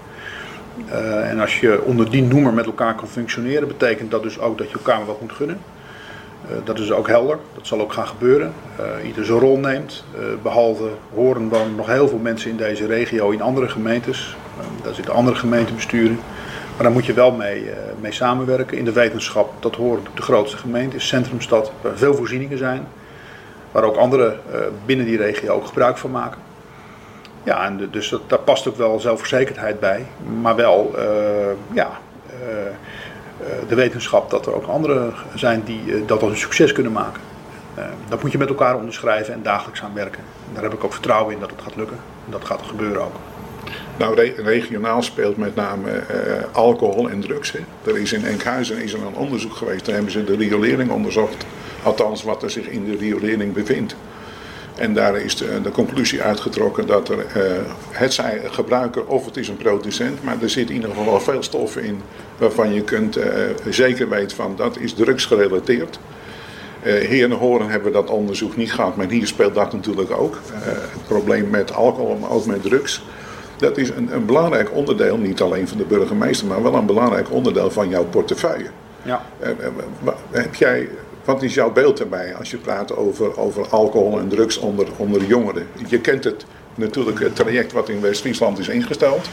Uh, 0.88 1.30
en 1.30 1.40
als 1.40 1.60
je 1.60 1.82
onder 1.82 2.10
die 2.10 2.22
noemer 2.22 2.52
met 2.52 2.66
elkaar 2.66 2.94
kan 2.94 3.08
functioneren, 3.08 3.68
betekent 3.68 4.10
dat 4.10 4.22
dus 4.22 4.38
ook 4.38 4.58
dat 4.58 4.70
je 4.70 4.76
elkaar 4.76 5.04
wat 5.04 5.20
moet 5.20 5.32
gunnen. 5.32 5.58
Uh, 6.50 6.56
dat 6.64 6.78
is 6.78 6.92
ook 6.92 7.08
helder, 7.08 7.38
dat 7.54 7.66
zal 7.66 7.80
ook 7.80 7.92
gaan 7.92 8.06
gebeuren. 8.06 8.52
Uh, 8.80 9.06
ieder 9.06 9.24
zijn 9.24 9.38
rol 9.38 9.58
neemt. 9.58 10.04
behalve 10.42 10.88
horen 11.14 11.48
wonen 11.48 11.74
nog 11.74 11.86
heel 11.86 12.08
veel 12.08 12.18
mensen 12.18 12.50
in 12.50 12.56
deze 12.56 12.86
regio 12.86 13.30
in 13.30 13.42
andere 13.42 13.68
gemeentes. 13.68 14.36
daar 14.82 14.94
zitten 14.94 15.14
andere 15.14 15.36
gemeentebesturen. 15.36 16.18
Maar 16.74 16.82
daar 16.82 16.92
moet 16.92 17.06
je 17.06 17.12
wel 17.12 17.32
mee, 17.32 17.70
mee 18.00 18.12
samenwerken. 18.12 18.78
In 18.78 18.84
de 18.84 18.92
wetenschap, 18.92 19.52
dat 19.62 19.74
horen 19.74 20.02
de 20.14 20.22
grootste 20.22 20.56
gemeente, 20.56 20.96
is 20.96 21.08
centrumstad, 21.08 21.72
waar 21.80 21.96
veel 21.96 22.14
voorzieningen 22.14 22.58
zijn. 22.58 22.86
Waar 23.72 23.84
ook 23.84 23.96
anderen 23.96 24.40
binnen 24.86 25.06
die 25.06 25.16
regio 25.16 25.52
ook 25.52 25.66
gebruik 25.66 25.96
van 25.96 26.10
maken. 26.10 26.49
Ja, 27.44 27.64
en 27.64 27.88
dus 27.90 28.08
dat, 28.08 28.20
daar 28.26 28.38
past 28.38 28.68
ook 28.68 28.76
wel 28.76 29.00
zelfverzekerdheid 29.00 29.80
bij. 29.80 30.06
Maar 30.40 30.56
wel 30.56 30.94
uh, 30.96 31.04
ja, 31.72 31.90
uh, 32.32 32.38
de 33.68 33.74
wetenschap 33.74 34.30
dat 34.30 34.46
er 34.46 34.54
ook 34.54 34.66
anderen 34.66 35.12
zijn 35.34 35.62
die 35.64 36.04
dat 36.04 36.22
als 36.22 36.30
een 36.30 36.36
succes 36.36 36.72
kunnen 36.72 36.92
maken. 36.92 37.20
dat 38.08 38.22
moet 38.22 38.32
je 38.32 38.38
met 38.38 38.48
elkaar 38.48 38.76
onderschrijven 38.76 39.34
en 39.34 39.42
dagelijks 39.42 39.82
aan 39.82 39.94
werken. 39.94 40.22
En 40.48 40.54
daar 40.54 40.62
heb 40.62 40.72
ik 40.72 40.84
ook 40.84 40.92
vertrouwen 40.92 41.34
in 41.34 41.40
dat 41.40 41.50
het 41.50 41.62
gaat 41.62 41.76
lukken. 41.76 41.96
En 42.24 42.32
dat 42.32 42.44
gaat 42.44 42.62
gebeuren 42.62 43.02
ook. 43.02 43.14
Nou, 43.96 44.32
regionaal 44.36 45.02
speelt 45.02 45.36
met 45.36 45.54
name 45.54 46.02
alcohol 46.52 47.10
en 47.10 47.20
drugs. 47.20 47.54
Er 47.84 47.98
is 47.98 48.12
in 48.12 48.24
Enkhuizen 48.24 48.82
is 48.82 48.92
er 48.92 49.06
een 49.06 49.14
onderzoek 49.14 49.54
geweest. 49.54 49.84
Daar 49.84 49.94
hebben 49.94 50.12
ze 50.12 50.24
de 50.24 50.36
riolering 50.36 50.90
onderzocht. 50.90 51.46
Althans, 51.82 52.22
wat 52.22 52.42
er 52.42 52.50
zich 52.50 52.66
in 52.66 52.84
de 52.84 52.96
riolering 52.96 53.52
bevindt. 53.52 53.96
En 54.80 54.94
daar 54.94 55.16
is 55.16 55.36
de, 55.36 55.60
de 55.62 55.70
conclusie 55.70 56.22
uitgetrokken 56.22 56.86
dat 56.86 57.08
er, 57.08 57.18
uh, 57.18 57.42
het 57.90 58.14
zij 58.14 58.40
gebruiker 58.44 59.06
of 59.06 59.24
het 59.24 59.36
is 59.36 59.48
een 59.48 59.56
producent, 59.56 60.22
maar 60.24 60.42
er 60.42 60.50
zit 60.50 60.68
in 60.68 60.74
ieder 60.74 60.90
geval 60.90 61.04
wel 61.04 61.20
veel 61.20 61.42
stoffen 61.42 61.82
in 61.82 62.00
waarvan 62.38 62.74
je 62.74 62.82
kunt 62.82 63.16
uh, 63.16 63.24
zeker 63.68 64.08
weten 64.08 64.36
van 64.36 64.54
dat 64.56 64.78
is 64.78 64.92
drugsgerelateerd. 64.92 65.98
Uh, 66.82 66.94
hier 66.94 67.24
in 67.24 67.30
Horen 67.30 67.68
hebben 67.68 67.92
we 67.92 67.94
dat 67.94 68.10
onderzoek 68.10 68.56
niet 68.56 68.72
gehad, 68.72 68.96
maar 68.96 69.08
hier 69.08 69.26
speelt 69.26 69.54
dat 69.54 69.72
natuurlijk 69.72 70.10
ook. 70.10 70.38
het 70.62 71.06
probleem 71.06 71.50
met 71.50 71.74
alcohol, 71.74 72.16
maar 72.16 72.30
ook 72.30 72.46
met 72.46 72.62
drugs. 72.62 73.02
Dat 73.56 73.76
is 73.76 73.90
een, 73.90 74.14
een, 74.14 74.26
belangrijk 74.26 74.74
onderdeel, 74.74 75.16
niet 75.16 75.40
alleen 75.40 75.68
van 75.68 75.78
de 75.78 75.84
burgemeester, 75.84 76.46
maar 76.46 76.62
wel 76.62 76.74
een 76.74 76.86
belangrijk 76.86 77.30
onderdeel 77.30 77.70
van 77.70 77.88
jouw 77.88 78.04
portefeuille. 78.04 78.68
Ja. 79.02 79.22
heb 80.30 80.54
jij 80.54 80.88
wat 81.32 81.42
is 81.42 81.54
jouw 81.54 81.72
beeld 81.72 81.96
daarbij 81.96 82.34
als 82.34 82.50
je 82.50 82.56
praat 82.56 82.96
over, 82.96 83.38
over 83.38 83.68
alcohol 83.68 84.18
en 84.18 84.28
drugs 84.28 84.58
onder, 84.58 84.86
onder 84.96 85.24
jongeren? 85.24 85.66
Je 85.88 86.00
kent 86.00 86.24
het 86.24 86.44
natuurlijk 86.74 87.20
het 87.20 87.36
traject 87.36 87.72
wat 87.72 87.88
in 87.88 88.00
West-Friesland 88.00 88.58
is 88.58 88.68
ingesteld. 88.68 89.28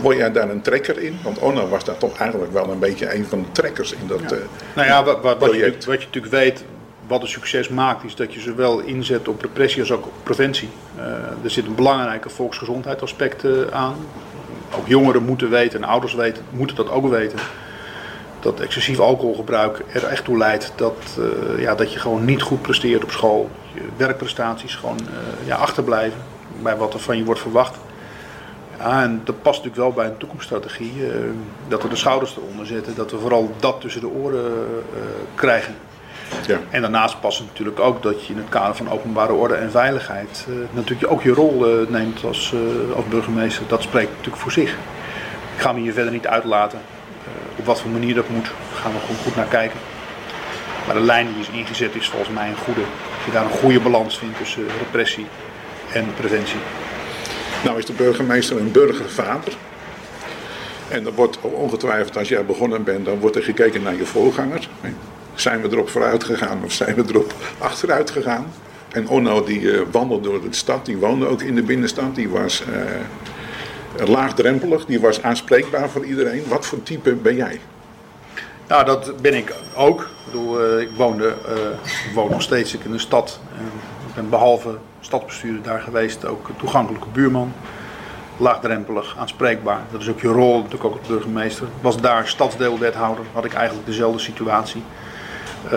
Word 0.00 0.16
jij 0.16 0.32
daar 0.32 0.50
een 0.50 0.62
trekker 0.62 0.98
in? 0.98 1.18
Want 1.22 1.38
Onno 1.38 1.68
was 1.68 1.84
daar 1.84 1.98
toch 1.98 2.18
eigenlijk 2.18 2.52
wel 2.52 2.70
een 2.70 2.78
beetje 2.78 3.14
een 3.14 3.24
van 3.24 3.42
de 3.42 3.52
trekkers 3.52 3.92
in 3.92 4.06
dat 4.06 4.20
ja. 4.20 4.36
Uh, 4.36 4.42
nou 4.74 4.86
ja, 4.86 5.04
wat, 5.04 5.22
wat, 5.22 5.38
wat, 5.38 5.54
je, 5.54 5.74
wat 5.86 6.00
je 6.00 6.06
natuurlijk 6.06 6.34
weet 6.34 6.64
wat 7.06 7.22
een 7.22 7.28
succes 7.28 7.68
maakt, 7.68 8.04
is 8.04 8.14
dat 8.14 8.34
je 8.34 8.40
zowel 8.40 8.78
inzet 8.78 9.28
op 9.28 9.40
repressie 9.40 9.80
als 9.80 9.92
ook 9.92 10.06
op 10.06 10.12
preventie. 10.22 10.68
Uh, 10.96 11.04
er 11.44 11.50
zit 11.50 11.66
een 11.66 11.74
belangrijke 11.74 12.28
volksgezondheidsaspect 12.28 13.44
uh, 13.44 13.52
aan. 13.70 13.96
Ook 14.78 14.86
jongeren 14.86 15.22
moeten 15.22 15.50
weten 15.50 15.82
en 15.82 15.88
ouders 15.88 16.14
weten, 16.14 16.42
moeten 16.50 16.76
dat 16.76 16.90
ook 16.90 17.08
weten. 17.08 17.38
Dat 18.48 18.60
excessief 18.60 18.98
alcoholgebruik 18.98 19.84
er 19.92 20.04
echt 20.04 20.24
toe 20.24 20.38
leidt 20.38 20.72
dat, 20.76 21.18
uh, 21.18 21.60
ja, 21.60 21.74
dat 21.74 21.92
je 21.92 21.98
gewoon 21.98 22.24
niet 22.24 22.42
goed 22.42 22.62
presteert 22.62 23.04
op 23.04 23.10
school. 23.10 23.50
Je 23.74 23.80
werkprestaties 23.96 24.74
gewoon 24.74 24.98
ja, 25.44 25.56
achterblijven 25.56 26.20
bij 26.62 26.76
wat 26.76 26.94
er 26.94 27.00
van 27.00 27.16
je 27.16 27.24
wordt 27.24 27.40
verwacht. 27.40 27.76
Ja, 28.78 29.02
en 29.02 29.20
dat 29.24 29.42
past 29.42 29.56
natuurlijk 29.56 29.82
wel 29.82 29.92
bij 29.92 30.06
een 30.06 30.16
toekomststrategie. 30.16 30.92
dat 31.68 31.82
we 31.82 31.88
de 31.88 31.96
schouders 31.96 32.36
eronder 32.36 32.66
zetten. 32.66 32.94
Dat 32.94 33.10
we 33.10 33.18
vooral 33.18 33.54
dat 33.58 33.80
tussen 33.80 34.00
de 34.00 34.08
oren 34.08 34.52
krijgen. 35.34 35.74
Ja. 36.46 36.58
En 36.70 36.80
daarnaast 36.80 37.20
past 37.20 37.38
het 37.38 37.46
natuurlijk 37.46 37.80
ook 37.80 38.02
dat 38.02 38.26
je 38.26 38.32
in 38.32 38.38
het 38.38 38.48
kader 38.48 38.76
van 38.76 38.90
openbare 38.90 39.32
orde 39.32 39.54
en 39.54 39.70
veiligheid 39.70 40.46
natuurlijk 40.70 41.12
ook 41.12 41.22
je 41.22 41.32
rol 41.32 41.86
neemt 41.88 42.24
als, 42.24 42.54
als 42.96 43.04
burgemeester. 43.04 43.62
Dat 43.68 43.82
spreekt 43.82 44.10
natuurlijk 44.10 44.42
voor 44.42 44.52
zich. 44.52 44.70
Ik 45.54 45.60
ga 45.60 45.72
me 45.72 45.80
hier 45.80 45.92
verder 45.92 46.12
niet 46.12 46.26
uitlaten. 46.26 46.80
Op 47.58 47.64
wat 47.64 47.80
voor 47.80 47.90
manier 47.90 48.14
dat 48.14 48.28
moet, 48.28 48.44
daar 48.44 48.80
gaan 48.80 48.92
we 48.92 48.98
gewoon 48.98 49.16
goed 49.16 49.36
naar 49.36 49.46
kijken. 49.46 49.80
Maar 50.86 50.94
de 50.94 51.02
lijn 51.02 51.26
die 51.26 51.40
is 51.40 51.48
ingezet 51.48 51.94
is 51.94 52.08
volgens 52.08 52.30
mij 52.30 52.48
een 52.48 52.56
goede. 52.56 52.80
Als 52.80 53.24
je 53.24 53.30
daar 53.30 53.44
een 53.44 53.58
goede 53.58 53.80
balans 53.80 54.18
vindt 54.18 54.38
tussen 54.38 54.66
repressie 54.78 55.26
en 55.92 56.14
preventie. 56.16 56.58
Nou 57.64 57.78
is 57.78 57.86
de 57.86 57.92
burgemeester 57.92 58.56
een 58.56 58.72
burgervader. 58.72 59.52
En 60.88 61.06
er 61.06 61.12
wordt 61.12 61.40
ongetwijfeld, 61.40 62.16
als 62.16 62.28
jij 62.28 62.44
begonnen 62.44 62.84
bent, 62.84 63.04
dan 63.04 63.18
wordt 63.18 63.36
er 63.36 63.42
gekeken 63.42 63.82
naar 63.82 63.96
je 63.96 64.06
voorganger. 64.06 64.68
Zijn 65.34 65.62
we 65.62 65.68
erop 65.70 65.88
vooruit 65.88 66.24
gegaan 66.24 66.60
of 66.64 66.72
zijn 66.72 66.94
we 66.94 67.04
erop 67.08 67.34
achteruit 67.58 68.10
gegaan? 68.10 68.46
En 68.88 69.08
Onno 69.08 69.44
die 69.44 69.60
uh, 69.60 69.80
wandelde 69.90 70.28
door 70.28 70.40
de 70.40 70.46
stad, 70.50 70.86
die 70.86 70.96
woonde 70.96 71.26
ook 71.26 71.42
in 71.42 71.54
de 71.54 71.62
binnenstad, 71.62 72.14
die 72.14 72.28
was 72.28 72.62
uh, 72.70 72.76
laagdrempelig, 73.96 74.84
die 74.84 75.00
was 75.00 75.22
aanspreekbaar 75.22 75.88
voor 75.88 76.04
iedereen. 76.04 76.42
Wat 76.48 76.66
voor 76.66 76.82
type 76.82 77.14
ben 77.14 77.36
jij? 77.36 77.60
Nou, 78.68 78.84
dat 78.84 79.22
ben 79.22 79.34
ik 79.34 79.54
ook. 79.74 80.08
Ik, 80.32 80.80
ik 80.80 80.90
woonde, 80.96 81.34
ik 82.08 82.14
woon 82.14 82.30
nog 82.30 82.42
steeds 82.42 82.74
in 82.74 82.92
de 82.92 82.98
stad. 82.98 83.40
ik 84.08 84.14
ben 84.14 84.28
behalve 84.28 84.78
stadsbestuurder 85.00 85.62
daar 85.62 85.80
geweest 85.80 86.26
ook 86.26 86.48
toegankelijke 86.56 87.08
buurman. 87.12 87.52
Laagdrempelig, 88.36 89.16
aanspreekbaar. 89.18 89.80
Dat 89.92 90.00
is 90.00 90.08
ook 90.08 90.20
je 90.20 90.28
rol, 90.28 90.56
natuurlijk 90.56 90.84
ook 90.84 90.98
als 90.98 91.08
burgemeester. 91.08 91.66
Was 91.80 92.00
daar 92.00 92.28
stadsdeelwethouder, 92.28 93.24
had 93.32 93.44
ik 93.44 93.52
eigenlijk 93.52 93.86
dezelfde 93.86 94.18
situatie. 94.18 94.82
Uh, 95.64 95.72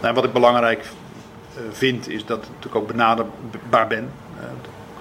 nou, 0.00 0.14
wat 0.14 0.24
ik 0.24 0.32
belangrijk 0.32 0.80
uh, 0.80 1.62
vind 1.72 2.08
is 2.08 2.24
dat 2.24 2.46
ik 2.64 2.74
ook 2.74 2.86
benaderbaar 2.86 3.86
ben. 3.86 4.10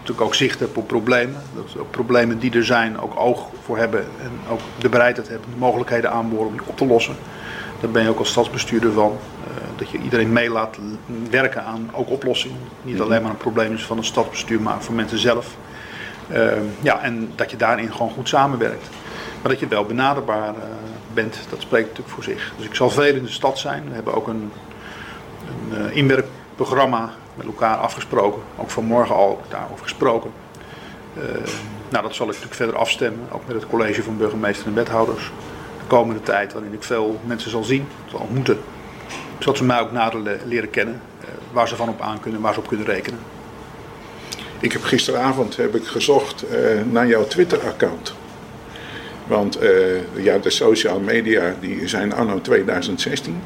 Natuurlijk 0.08 0.34
ook 0.34 0.42
zicht 0.42 0.60
heb 0.60 0.78
op 0.78 0.88
problemen. 0.88 1.42
Dat 1.56 1.80
ook 1.80 1.92
problemen 1.92 2.40
die 2.40 2.52
er 2.52 2.66
zijn 2.66 3.00
ook 3.00 3.20
oog 3.20 3.48
voor 3.64 3.78
hebben. 3.78 4.00
En 4.22 4.32
ook 4.52 4.60
de 4.80 4.90
bereidheid 4.90 5.28
hebben, 5.28 5.50
de 5.52 5.58
mogelijkheden 5.58 6.12
aanboren 6.12 6.48
om 6.48 6.52
die 6.52 6.68
op 6.68 6.78
te 6.78 6.86
lossen. 6.86 7.16
Daar 7.80 7.90
ben 7.90 8.04
je 8.04 8.10
ook 8.10 8.20
als 8.20 8.30
stadsbestuurder 8.30 8.92
van. 8.92 9.12
Uh, 9.12 9.54
dat 9.78 9.90
je 9.90 9.98
iedereen 9.98 10.34
mee 10.34 10.50
laat 10.50 10.78
werken 11.30 11.64
aan 11.64 11.90
ook 11.94 12.10
oplossingen. 12.10 12.58
Niet 12.82 13.02
alleen 13.02 13.22
maar 13.22 13.32
een 13.32 13.38
probleem 13.38 13.74
is 13.74 13.86
van 13.86 13.98
het 13.98 14.06
stadsbestuur, 14.06 14.62
maar 14.62 14.82
voor 14.82 14.96
mensen 14.96 15.20
zelf. 15.20 15.56
Ehm, 16.32 16.64
ja, 16.82 17.02
en 17.02 17.32
dat 17.36 17.52
je 17.52 17.58
daarin 17.58 17.92
gewoon 17.92 18.12
goed 18.12 18.28
samenwerkt. 18.28 18.90
Maar 19.42 19.52
dat 19.52 19.60
je 19.60 19.68
wel 19.68 19.86
benaderbaar 19.86 20.54
bent, 21.14 21.40
dat 21.50 21.62
spreekt 21.62 21.88
natuurlijk 21.88 22.14
voor 22.16 22.24
zich. 22.24 22.54
Dus 22.58 22.66
ik 22.66 22.76
zal 22.76 22.90
veel 22.90 23.16
in 23.16 23.24
de 23.24 23.32
stad 23.32 23.60
zijn. 23.60 23.84
We 23.88 23.96
hebben 23.96 24.14
ook 24.14 24.28
een, 24.28 24.52
een 25.72 25.82
uh, 25.82 25.96
inwerkprogramma 25.96 27.12
met 27.38 27.46
elkaar 27.46 27.78
afgesproken. 27.78 28.42
Ook 28.58 28.70
vanmorgen 28.70 29.16
al 29.16 29.42
daarover 29.50 29.84
gesproken. 29.84 30.32
Uh, 31.18 31.24
nou, 31.90 32.04
dat 32.04 32.16
zal 32.16 32.26
ik 32.26 32.32
natuurlijk 32.32 32.56
verder 32.56 32.76
afstemmen, 32.76 33.28
ook 33.32 33.48
met 33.48 33.56
het 33.56 33.68
college 33.68 34.04
van 34.04 34.18
burgemeester 34.18 34.68
en 34.68 34.74
wethouders. 34.74 35.32
De 35.80 35.88
komende 35.88 36.22
tijd, 36.22 36.54
waarin 36.54 36.74
ik 36.74 36.84
veel 36.84 37.20
mensen 37.26 37.52
zal 37.52 37.64
zien, 37.64 37.88
zal 38.06 38.20
ontmoeten. 38.20 38.60
Zodat 39.40 39.58
ze 39.58 39.64
mij 39.64 39.80
ook 39.80 39.92
nader 39.92 40.40
leren 40.46 40.70
kennen, 40.70 41.02
uh, 41.22 41.28
waar 41.52 41.68
ze 41.68 41.76
van 41.76 41.90
op 41.90 42.02
aan 42.02 42.20
kunnen, 42.20 42.42
waar 42.42 42.54
ze 42.54 42.60
op 42.60 42.68
kunnen 42.68 42.86
rekenen. 42.86 43.20
Ik 44.60 44.72
heb 44.72 44.84
gisteravond 44.84 45.58
heb 45.58 45.76
ik 45.76 45.86
gezocht 45.86 46.46
naar 46.92 47.08
jouw 47.08 47.28
Twitter-account. 47.28 48.14
Want 49.28 49.60
ja, 50.16 50.38
de 50.38 50.50
social 50.50 51.00
media 51.00 51.54
die 51.60 51.88
zijn 51.88 52.14
anno 52.14 52.42
2016. 52.42 53.42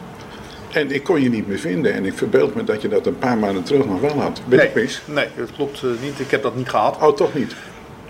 En 0.71 0.91
ik 0.91 1.03
kon 1.03 1.21
je 1.21 1.29
niet 1.29 1.47
meer 1.47 1.59
vinden. 1.59 1.93
En 1.93 2.05
ik 2.05 2.13
verbeeld 2.13 2.55
me 2.55 2.63
dat 2.63 2.81
je 2.81 2.87
dat 2.87 3.05
een 3.05 3.17
paar 3.17 3.37
maanden 3.37 3.63
terug 3.63 3.85
nog 3.85 3.99
wel 3.99 4.19
had. 4.19 4.41
Ben 4.45 4.57
nee, 4.57 4.67
ik 4.67 4.73
mis? 4.73 5.01
Nee, 5.05 5.27
dat 5.37 5.51
klopt 5.55 5.81
uh, 5.81 5.91
niet. 6.01 6.19
Ik 6.19 6.31
heb 6.31 6.43
dat 6.43 6.55
niet 6.55 6.69
gehad. 6.69 6.97
Oh, 7.01 7.15
toch 7.15 7.33
niet? 7.33 7.51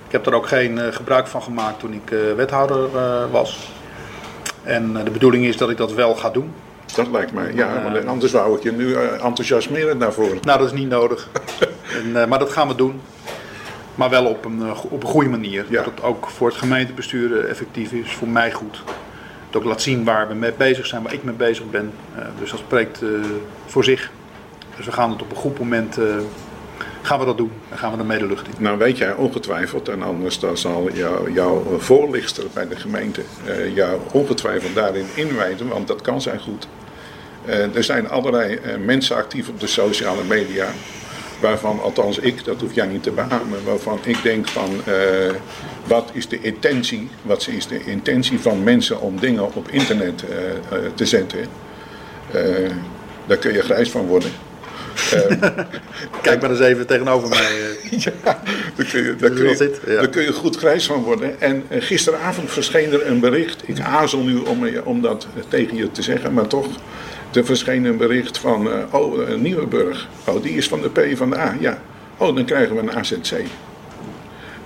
Ik 0.06 0.12
heb 0.12 0.26
er 0.26 0.34
ook 0.34 0.48
geen 0.48 0.78
uh, 0.78 0.88
gebruik 0.90 1.28
van 1.28 1.42
gemaakt 1.42 1.80
toen 1.80 1.94
ik 1.94 2.36
wethouder 2.36 2.90
was. 3.32 3.72
En 4.64 4.94
de 5.04 5.12
bedoeling 5.12 5.46
is 5.46 5.58
dat 5.58 5.70
ik 5.70 5.78
dat 5.78 5.94
wel 5.94 6.16
ga 6.16 6.30
doen. 6.30 6.54
Dat 6.96 7.08
lijkt 7.12 7.34
mij, 7.34 7.54
ja. 7.54 7.82
Want 7.84 8.06
anders 8.06 8.32
wou 8.32 8.58
ik 8.58 8.64
je 8.64 8.72
nu 8.72 8.94
enthousiasmeren 8.96 10.00
daarvoor. 10.00 10.38
Nou, 10.42 10.60
dat 10.60 10.68
is 10.74 10.80
niet 10.80 10.90
nodig. 10.90 11.30
en, 12.14 12.30
maar 12.30 12.40
dat 12.40 12.52
gaan 12.52 12.68
we 12.68 12.76
doen. 12.76 13.02
Maar 13.96 14.10
wel 14.10 14.26
op 14.26 14.46
een, 14.46 14.62
eh, 14.62 14.86
op 14.86 15.04
een 15.04 15.10
goede 15.10 15.30
manier. 15.30 15.66
Ja. 15.70 15.84
Dat 15.84 15.94
het 15.96 16.04
ook 16.04 16.30
voor 16.30 16.48
het 16.48 16.58
gemeentebestuur 16.58 17.40
eh, 17.40 17.50
effectief 17.50 17.92
is, 17.92 18.14
voor 18.14 18.28
mij 18.28 18.52
goed. 18.52 18.84
Dat 19.52 19.62
ook 19.62 19.68
laat 19.68 19.82
zien 19.82 20.04
waar 20.04 20.28
we 20.28 20.34
mee 20.34 20.54
bezig 20.58 20.86
zijn, 20.86 21.04
waar 21.04 21.14
ik 21.14 21.24
mee 21.24 21.36
bezig 21.36 21.70
ben. 21.70 21.94
Uh, 22.18 22.26
dus 22.40 22.52
dat 22.52 22.60
spreekt 22.60 23.02
uh, 23.02 23.10
voor 23.66 23.84
zich. 23.84 24.12
Dus 24.76 24.86
we 24.86 24.92
gaan 24.92 25.12
het 25.12 25.22
op 25.22 25.32
een 25.32 25.38
goed 25.38 25.60
moment 25.60 25.98
uh, 25.98 26.06
gaan 27.02 27.20
we 27.20 27.26
dat 27.26 27.38
doen. 27.38 27.52
Dan 27.70 27.78
gaan 27.78 27.98
we 27.98 28.18
de 28.18 28.28
lucht 28.28 28.48
in. 28.48 28.54
Nou 28.58 28.78
weet 28.78 28.98
jij 28.98 29.14
ongetwijfeld, 29.14 29.90
en 29.90 30.02
anders 30.02 30.40
dan 30.40 30.58
zal 30.58 30.92
jou, 30.92 31.34
jouw 31.34 31.78
voorlichter 31.80 32.44
bij 32.54 32.68
de 32.68 32.76
gemeente 32.76 33.22
jou 33.74 34.00
ongetwijfeld 34.12 34.76
daarin 34.76 35.06
inwijden, 35.14 35.68
want 35.68 35.88
dat 35.88 36.02
kan 36.02 36.22
zijn 36.22 36.40
goed. 36.40 36.68
er 37.74 37.84
zijn 37.84 38.10
allerlei 38.10 38.60
mensen 38.86 39.16
actief 39.16 39.50
op 39.50 39.60
de 39.60 39.68
sociale 39.68 40.24
media 40.24 40.68
waarvan 41.42 41.82
althans 41.82 42.18
ik, 42.18 42.44
dat 42.44 42.62
hoef 42.62 42.74
jij 42.74 42.86
niet 42.86 43.04
te 43.04 43.12
beamen, 43.12 43.64
waarvan 43.66 44.00
ik 44.04 44.24
denk 44.24 44.48
van 44.48 44.70
uh, 44.88 44.96
wat 45.88 46.10
is 46.14 46.28
de 46.28 46.42
intentie, 46.42 47.10
wat 47.22 47.48
is 47.48 47.68
de 47.68 47.84
intentie 47.86 48.40
van 48.40 48.64
mensen 48.64 49.02
om 49.02 49.20
dingen 49.20 49.56
op 49.56 49.70
internet 49.70 50.24
uh, 50.30 50.38
uh, 50.78 50.90
te 50.96 51.06
zetten. 51.06 51.40
daar 53.26 53.38
kun 53.38 53.54
je 53.54 53.62
grijs 53.62 53.92
van 53.92 54.06
worden. 54.06 54.32
Kijk 56.22 56.42
maar 56.42 56.50
eens 56.50 56.60
even 56.60 56.88
tegenover 56.88 57.30
mij. 57.30 57.52
ja, 58.06 58.12
daar 58.76 58.86
kun, 58.90 59.04
je, 59.04 59.16
daar, 59.16 59.30
kun 59.30 59.48
je, 59.48 59.80
daar 59.86 60.10
kun 60.10 60.24
je 60.24 60.34
goed 60.34 60.58
grijs 60.58 60.86
van 60.86 61.04
worden. 61.04 61.42
En 61.42 61.64
gisteravond 61.70 62.52
verscheen 62.52 62.92
er 62.94 63.08
een 63.08 63.20
bericht. 63.20 63.64
Ik 63.66 63.80
aarzel 63.80 64.24
nu 64.24 64.38
om, 64.38 64.68
om 64.84 65.02
dat 65.02 65.28
tegen 65.48 65.76
je 65.76 65.92
te 65.92 66.02
zeggen, 66.02 66.34
maar 66.34 66.48
toch 66.48 66.68
er 67.34 67.46
verscheen 67.46 67.86
een 67.86 67.98
bericht 67.98 68.38
van, 68.38 68.68
uh, 68.68 68.74
oh, 68.92 69.18
uh, 69.18 69.36
Nieuweburg. 69.36 70.08
Oh, 70.28 70.44
die 70.44 70.54
is 70.54 70.68
van 70.68 70.82
de 70.82 70.90
P 70.90 71.18
van 71.18 71.30
de 71.30 71.38
A. 71.38 71.56
Ja. 71.60 71.82
Oh, 72.18 72.36
dan 72.36 72.46
krijgen 72.46 72.76
we 72.76 72.82
een 72.82 72.96
AZC. 72.96 73.32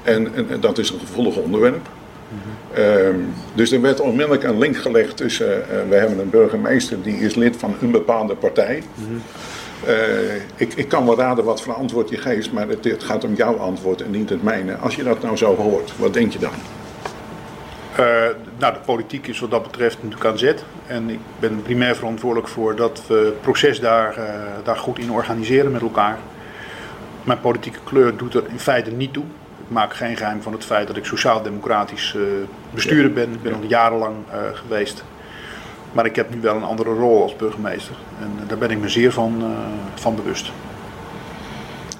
En, 0.03 0.35
en, 0.35 0.49
en 0.49 0.59
dat 0.59 0.77
is 0.77 0.89
een 0.89 0.99
gevoelig 0.99 1.35
onderwerp. 1.35 1.87
Mm-hmm. 2.27 3.05
um, 3.05 3.33
dus 3.53 3.71
er 3.71 3.81
werd 3.81 3.99
onmiddellijk 3.99 4.43
een 4.43 4.57
link 4.57 4.77
gelegd 4.77 5.17
tussen, 5.17 5.47
uh, 5.47 5.89
we 5.89 5.95
hebben 5.95 6.19
een 6.19 6.29
burgemeester 6.29 7.01
die 7.01 7.17
is 7.17 7.35
lid 7.35 7.55
van 7.57 7.75
een 7.81 7.91
bepaalde 7.91 8.35
partij. 8.35 8.83
Mm-hmm. 8.95 9.21
ik, 10.55 10.73
ik 10.73 10.87
kan 10.87 11.05
wel 11.05 11.17
raden 11.17 11.43
wat 11.43 11.61
voor 11.61 11.73
antwoord 11.73 12.09
je 12.09 12.17
geeft, 12.17 12.51
maar 12.51 12.67
het, 12.67 12.83
het 12.83 13.03
gaat 13.03 13.23
om 13.23 13.33
jouw 13.33 13.57
antwoord 13.57 14.01
en 14.01 14.11
niet 14.11 14.29
het 14.29 14.43
mijne. 14.43 14.75
Als 14.75 14.95
je 14.95 15.03
dat 15.03 15.21
nou 15.21 15.37
zo 15.37 15.55
hoort, 15.55 15.93
wat 15.97 16.13
denk 16.13 16.33
je 16.33 16.39
dan? 16.39 16.53
Uh, 17.99 18.05
nou, 18.57 18.73
de 18.73 18.79
politiek 18.85 19.27
is 19.27 19.39
wat 19.39 19.51
dat 19.51 19.63
betreft 19.63 19.95
natuurlijk 19.95 20.25
aan 20.31 20.37
zet. 20.37 20.63
En 20.87 21.09
ik 21.09 21.19
ben 21.39 21.61
primair 21.61 21.95
verantwoordelijk 21.95 22.47
voor 22.47 22.75
dat 22.75 23.03
we 23.07 23.15
het 23.15 23.41
proces 23.41 23.79
daar, 23.79 24.17
uh, 24.17 24.25
daar 24.63 24.77
goed 24.77 24.99
in 24.99 25.11
organiseren 25.11 25.71
met 25.71 25.81
elkaar. 25.81 26.17
Mijn 27.23 27.39
politieke 27.39 27.79
kleur 27.83 28.17
doet 28.17 28.33
er 28.33 28.43
in 28.47 28.59
feite 28.59 28.91
niet 28.91 29.13
toe. 29.13 29.23
Ik 29.59 29.71
maak 29.71 29.93
geen 29.93 30.17
geheim 30.17 30.41
van 30.41 30.53
het 30.53 30.65
feit 30.65 30.87
dat 30.87 30.97
ik 30.97 31.05
sociaal-democratisch 31.05 32.13
uh, 32.17 32.23
bestuurder 32.73 33.13
ben. 33.13 33.33
Ik 33.33 33.41
ben 33.41 33.53
al 33.53 33.63
jarenlang 33.67 34.15
geweest. 34.53 35.03
Maar 35.91 36.05
ik 36.05 36.15
heb 36.15 36.33
nu 36.33 36.41
wel 36.41 36.55
een 36.55 36.63
andere 36.63 36.93
rol 36.93 37.21
als 37.21 37.35
burgemeester. 37.35 37.95
En 38.21 38.47
daar 38.47 38.57
ben 38.57 38.71
ik 38.71 38.79
me 38.79 38.89
zeer 38.89 39.11
van, 39.11 39.55
van 39.93 40.15
bewust. 40.15 40.51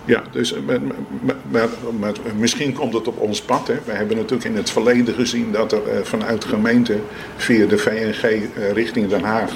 Ja, 0.06 0.24
dus 0.32 0.56
maar, 0.66 0.80
maar, 1.50 1.70
maar, 2.00 2.14
misschien 2.38 2.74
komt 2.74 2.94
het 2.94 3.08
op 3.08 3.20
ons 3.20 3.42
pad. 3.42 3.68
Hè. 3.68 3.76
We 3.86 3.92
hebben 3.92 4.18
natuurlijk 4.18 4.50
in 4.50 4.56
het 4.56 4.70
verleden 4.70 5.14
gezien 5.14 5.52
dat 5.52 5.72
er 5.72 5.82
uh, 5.88 6.00
vanuit 6.04 6.42
de 6.42 6.48
gemeente 6.48 7.00
via 7.36 7.66
de 7.66 7.78
VNG 7.78 8.24
uh, 8.24 8.72
richting 8.72 9.10
Den 9.10 9.24
Haag 9.24 9.52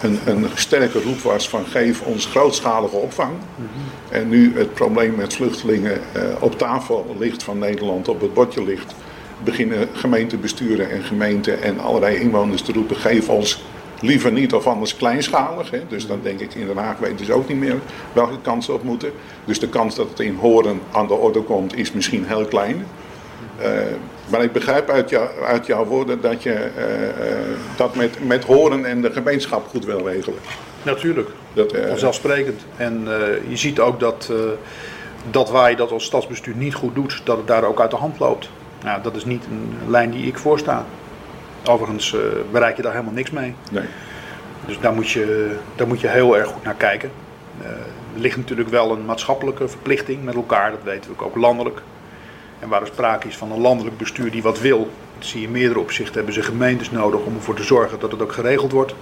een, 0.00 0.18
een 0.24 0.46
sterke 0.54 1.02
roep 1.02 1.18
was 1.18 1.48
van 1.48 1.66
geef 1.66 2.02
ons 2.02 2.26
grootschalige 2.26 2.96
opvang. 2.96 3.32
Mm 3.32 3.38
-hmm. 3.56 4.18
En 4.18 4.28
nu 4.28 4.52
het 4.56 4.74
probleem 4.74 5.14
met 5.14 5.34
vluchtelingen 5.34 6.00
uh, 6.16 6.22
op 6.40 6.58
tafel 6.58 7.16
ligt 7.18 7.42
van 7.42 7.58
Nederland, 7.58 8.08
op 8.08 8.20
het 8.20 8.34
bordje 8.34 8.64
ligt, 8.64 8.94
beginnen 9.44 9.88
gemeentebesturen 9.92 10.90
en 10.90 11.02
gemeenten 11.02 11.62
en 11.62 11.80
allerlei 11.80 12.16
inwoners 12.16 12.62
te 12.62 12.72
roepen 12.72 12.96
geef 12.96 13.28
ons 13.28 13.64
liever 14.06 14.32
niet 14.32 14.54
of 14.54 14.66
anders 14.66 14.96
kleinschalig. 14.96 15.70
Hè. 15.70 15.80
Dus 15.88 16.06
dan 16.06 16.20
denk 16.22 16.40
ik 16.40 16.54
in 16.54 16.66
Den 16.66 16.76
Haag 16.76 16.98
weten 16.98 17.26
ze 17.26 17.32
ook 17.32 17.48
niet 17.48 17.58
meer 17.58 17.76
welke 18.12 18.40
kant 18.40 18.64
ze 18.64 18.72
op 18.72 18.82
moeten. 18.82 19.10
Dus 19.44 19.60
de 19.60 19.68
kans 19.68 19.94
dat 19.94 20.08
het 20.08 20.20
in 20.20 20.34
Horen 20.34 20.80
aan 20.92 21.06
de 21.06 21.14
orde 21.14 21.42
komt 21.42 21.76
is 21.76 21.92
misschien 21.92 22.24
heel 22.26 22.44
klein. 22.44 22.86
Uh, 23.60 23.66
maar 24.26 24.42
ik 24.42 24.52
begrijp 24.52 24.90
uit, 24.90 25.10
jou, 25.10 25.28
uit 25.44 25.66
jouw 25.66 25.84
woorden 25.84 26.20
dat 26.20 26.42
je 26.42 26.50
uh, 26.50 27.76
dat 27.76 27.94
met, 27.94 28.26
met 28.26 28.44
Horen 28.44 28.84
en 28.84 29.02
de 29.02 29.12
gemeenschap 29.12 29.68
goed 29.68 29.84
wil 29.84 30.08
regelen. 30.08 30.38
Natuurlijk, 30.82 31.30
dat, 31.52 31.76
vanzelfsprekend. 31.88 32.60
En 32.76 33.08
je 33.48 33.56
ziet 33.56 33.80
ook 33.80 34.00
dat, 34.00 34.32
dat 35.30 35.50
wij 35.50 35.74
dat 35.74 35.90
als 35.90 36.04
stadsbestuur 36.04 36.54
niet 36.56 36.74
goed 36.74 36.94
doet, 36.94 37.20
dat 37.24 37.36
het 37.36 37.46
daar 37.46 37.64
ook 37.64 37.80
uit 37.80 37.90
de 37.90 37.96
hand 37.96 38.18
loopt. 38.18 38.48
Nou, 38.82 39.02
dat 39.02 39.16
is 39.16 39.24
niet 39.24 39.44
een 39.44 39.90
lijn 39.90 40.10
die 40.10 40.26
ik 40.26 40.38
voorsta. 40.38 40.86
Overigens 41.68 42.12
uh, 42.12 42.20
bereik 42.52 42.76
je 42.76 42.82
daar 42.82 42.92
helemaal 42.92 43.14
niks 43.14 43.30
mee. 43.30 43.54
Nee. 43.70 43.84
Dus 44.66 44.80
daar 44.80 44.92
moet, 44.92 45.10
je, 45.10 45.56
daar 45.74 45.86
moet 45.86 46.00
je 46.00 46.08
heel 46.08 46.36
erg 46.36 46.48
goed 46.48 46.64
naar 46.64 46.74
kijken. 46.74 47.10
Uh, 47.60 47.66
er 48.14 48.22
ligt 48.22 48.36
natuurlijk 48.36 48.68
wel 48.68 48.92
een 48.92 49.04
maatschappelijke 49.04 49.68
verplichting 49.68 50.24
met 50.24 50.34
elkaar, 50.34 50.70
dat 50.70 50.82
weten 50.82 51.10
we 51.16 51.24
ook 51.24 51.36
landelijk. 51.36 51.80
En 52.58 52.68
waar 52.68 52.80
er 52.80 52.86
sprake 52.86 53.28
is 53.28 53.36
van 53.36 53.52
een 53.52 53.60
landelijk 53.60 53.96
bestuur 53.98 54.30
die 54.30 54.42
wat 54.42 54.60
wil, 54.60 54.90
zie 55.18 55.40
je 55.40 55.46
in 55.46 55.52
meerdere 55.52 55.80
opzichten, 55.80 56.14
hebben 56.14 56.34
ze 56.34 56.42
gemeentes 56.42 56.90
nodig 56.90 57.20
om 57.20 57.34
ervoor 57.34 57.54
te 57.54 57.62
zorgen 57.62 57.98
dat 57.98 58.10
het 58.10 58.22
ook 58.22 58.32
geregeld 58.32 58.72
wordt. 58.72 58.94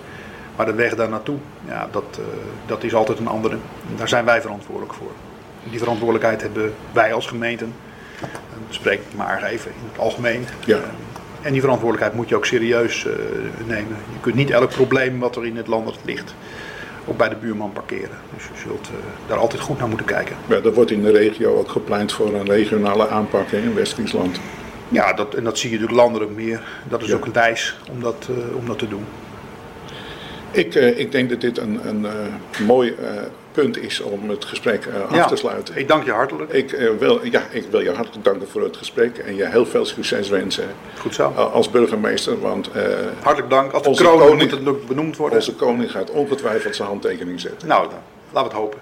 Maar 0.56 0.66
de 0.66 0.74
weg 0.74 0.94
daar 0.94 1.08
naartoe, 1.08 1.36
ja, 1.66 1.88
dat, 1.90 2.18
uh, 2.18 2.24
dat 2.66 2.84
is 2.84 2.94
altijd 2.94 3.18
een 3.18 3.28
andere. 3.28 3.54
En 3.88 3.96
daar 3.96 4.08
zijn 4.08 4.24
wij 4.24 4.40
verantwoordelijk 4.40 4.94
voor. 4.94 5.10
Die 5.70 5.78
verantwoordelijkheid 5.78 6.40
hebben 6.40 6.74
wij 6.92 7.12
als 7.12 7.26
gemeenten. 7.26 7.74
Spreek 8.68 9.00
ik 9.00 9.16
maar 9.16 9.42
even 9.42 9.70
in 9.70 9.88
het 9.90 9.98
algemeen. 9.98 10.46
Ja. 10.64 10.78
En 11.44 11.52
die 11.52 11.60
verantwoordelijkheid 11.60 12.16
moet 12.16 12.28
je 12.28 12.36
ook 12.36 12.46
serieus 12.46 13.04
uh, 13.04 13.12
nemen. 13.66 13.96
Je 14.12 14.20
kunt 14.20 14.34
niet 14.34 14.50
elk 14.50 14.70
probleem 14.70 15.18
wat 15.18 15.36
er 15.36 15.46
in 15.46 15.56
het 15.56 15.66
land 15.66 15.96
ligt 16.04 16.34
ook 17.06 17.16
bij 17.16 17.28
de 17.28 17.36
buurman 17.36 17.72
parkeren. 17.72 18.16
Dus 18.34 18.44
je 18.44 18.68
zult 18.68 18.88
uh, 18.88 18.96
daar 19.26 19.38
altijd 19.38 19.62
goed 19.62 19.78
naar 19.78 19.88
moeten 19.88 20.06
kijken. 20.06 20.36
Ja, 20.46 20.56
er 20.56 20.72
wordt 20.72 20.90
in 20.90 21.02
de 21.02 21.10
regio 21.10 21.58
ook 21.58 21.68
gepleit 21.68 22.12
voor 22.12 22.34
een 22.34 22.46
regionale 22.46 23.08
aanpak 23.08 23.50
hè, 23.50 23.58
in 23.58 23.74
West-Friesland. 23.74 24.40
Ja, 24.88 25.12
dat, 25.12 25.34
en 25.34 25.44
dat 25.44 25.58
zie 25.58 25.70
je 25.70 25.76
natuurlijk 25.76 26.02
landelijk 26.02 26.30
meer. 26.30 26.62
Dat 26.88 27.02
is 27.02 27.08
ja. 27.08 27.14
ook 27.14 27.24
een 27.24 27.32
wijs 27.32 27.76
om 27.90 28.00
dat, 28.00 28.28
uh, 28.30 28.56
om 28.56 28.66
dat 28.66 28.78
te 28.78 28.88
doen. 28.88 29.04
Ik, 30.54 30.74
uh, 30.74 30.98
ik 30.98 31.12
denk 31.12 31.30
dat 31.30 31.40
dit 31.40 31.58
een, 31.58 31.80
een 31.84 32.06
mooi 32.66 32.94
punt 33.52 33.82
is 33.82 34.00
om 34.00 34.30
het 34.30 34.44
gesprek 34.44 34.88
af 35.08 35.14
ja, 35.14 35.26
te 35.26 35.36
sluiten. 35.36 35.76
Ik 35.76 35.88
dank 35.88 36.04
je 36.04 36.10
hartelijk. 36.10 36.52
Ik, 36.52 36.70
wil, 36.98 37.24
ja, 37.24 37.42
ik 37.50 37.64
wil 37.70 37.80
je 37.80 37.90
hartelijk 37.90 38.24
danken 38.24 38.48
voor 38.48 38.62
het 38.62 38.76
gesprek 38.76 39.18
en 39.18 39.36
je 39.36 39.46
heel 39.46 39.66
veel 39.66 39.84
succes 39.84 40.28
wensen. 40.28 40.64
Goed 40.98 41.14
zo. 41.14 41.28
Als 41.28 41.70
burgemeester, 41.70 42.40
want... 42.40 42.70
hartelijk 43.22 43.50
dank. 43.50 43.72
Als 43.72 43.98
de 43.98 44.04
kroning 44.04 44.40
moet 44.40 44.50
het 44.50 44.86
benoemd 44.86 45.16
worden. 45.16 45.38
Onze 45.38 45.54
koning 45.54 45.90
gaat 45.90 46.10
ongetwijfeld 46.10 46.76
zijn 46.76 46.88
handtekening 46.88 47.40
zetten. 47.40 47.68
Nou, 47.68 47.88
dan, 47.88 47.98
laten 48.32 48.50
we 48.50 48.56
het 48.56 48.64
hopen. 48.64 48.78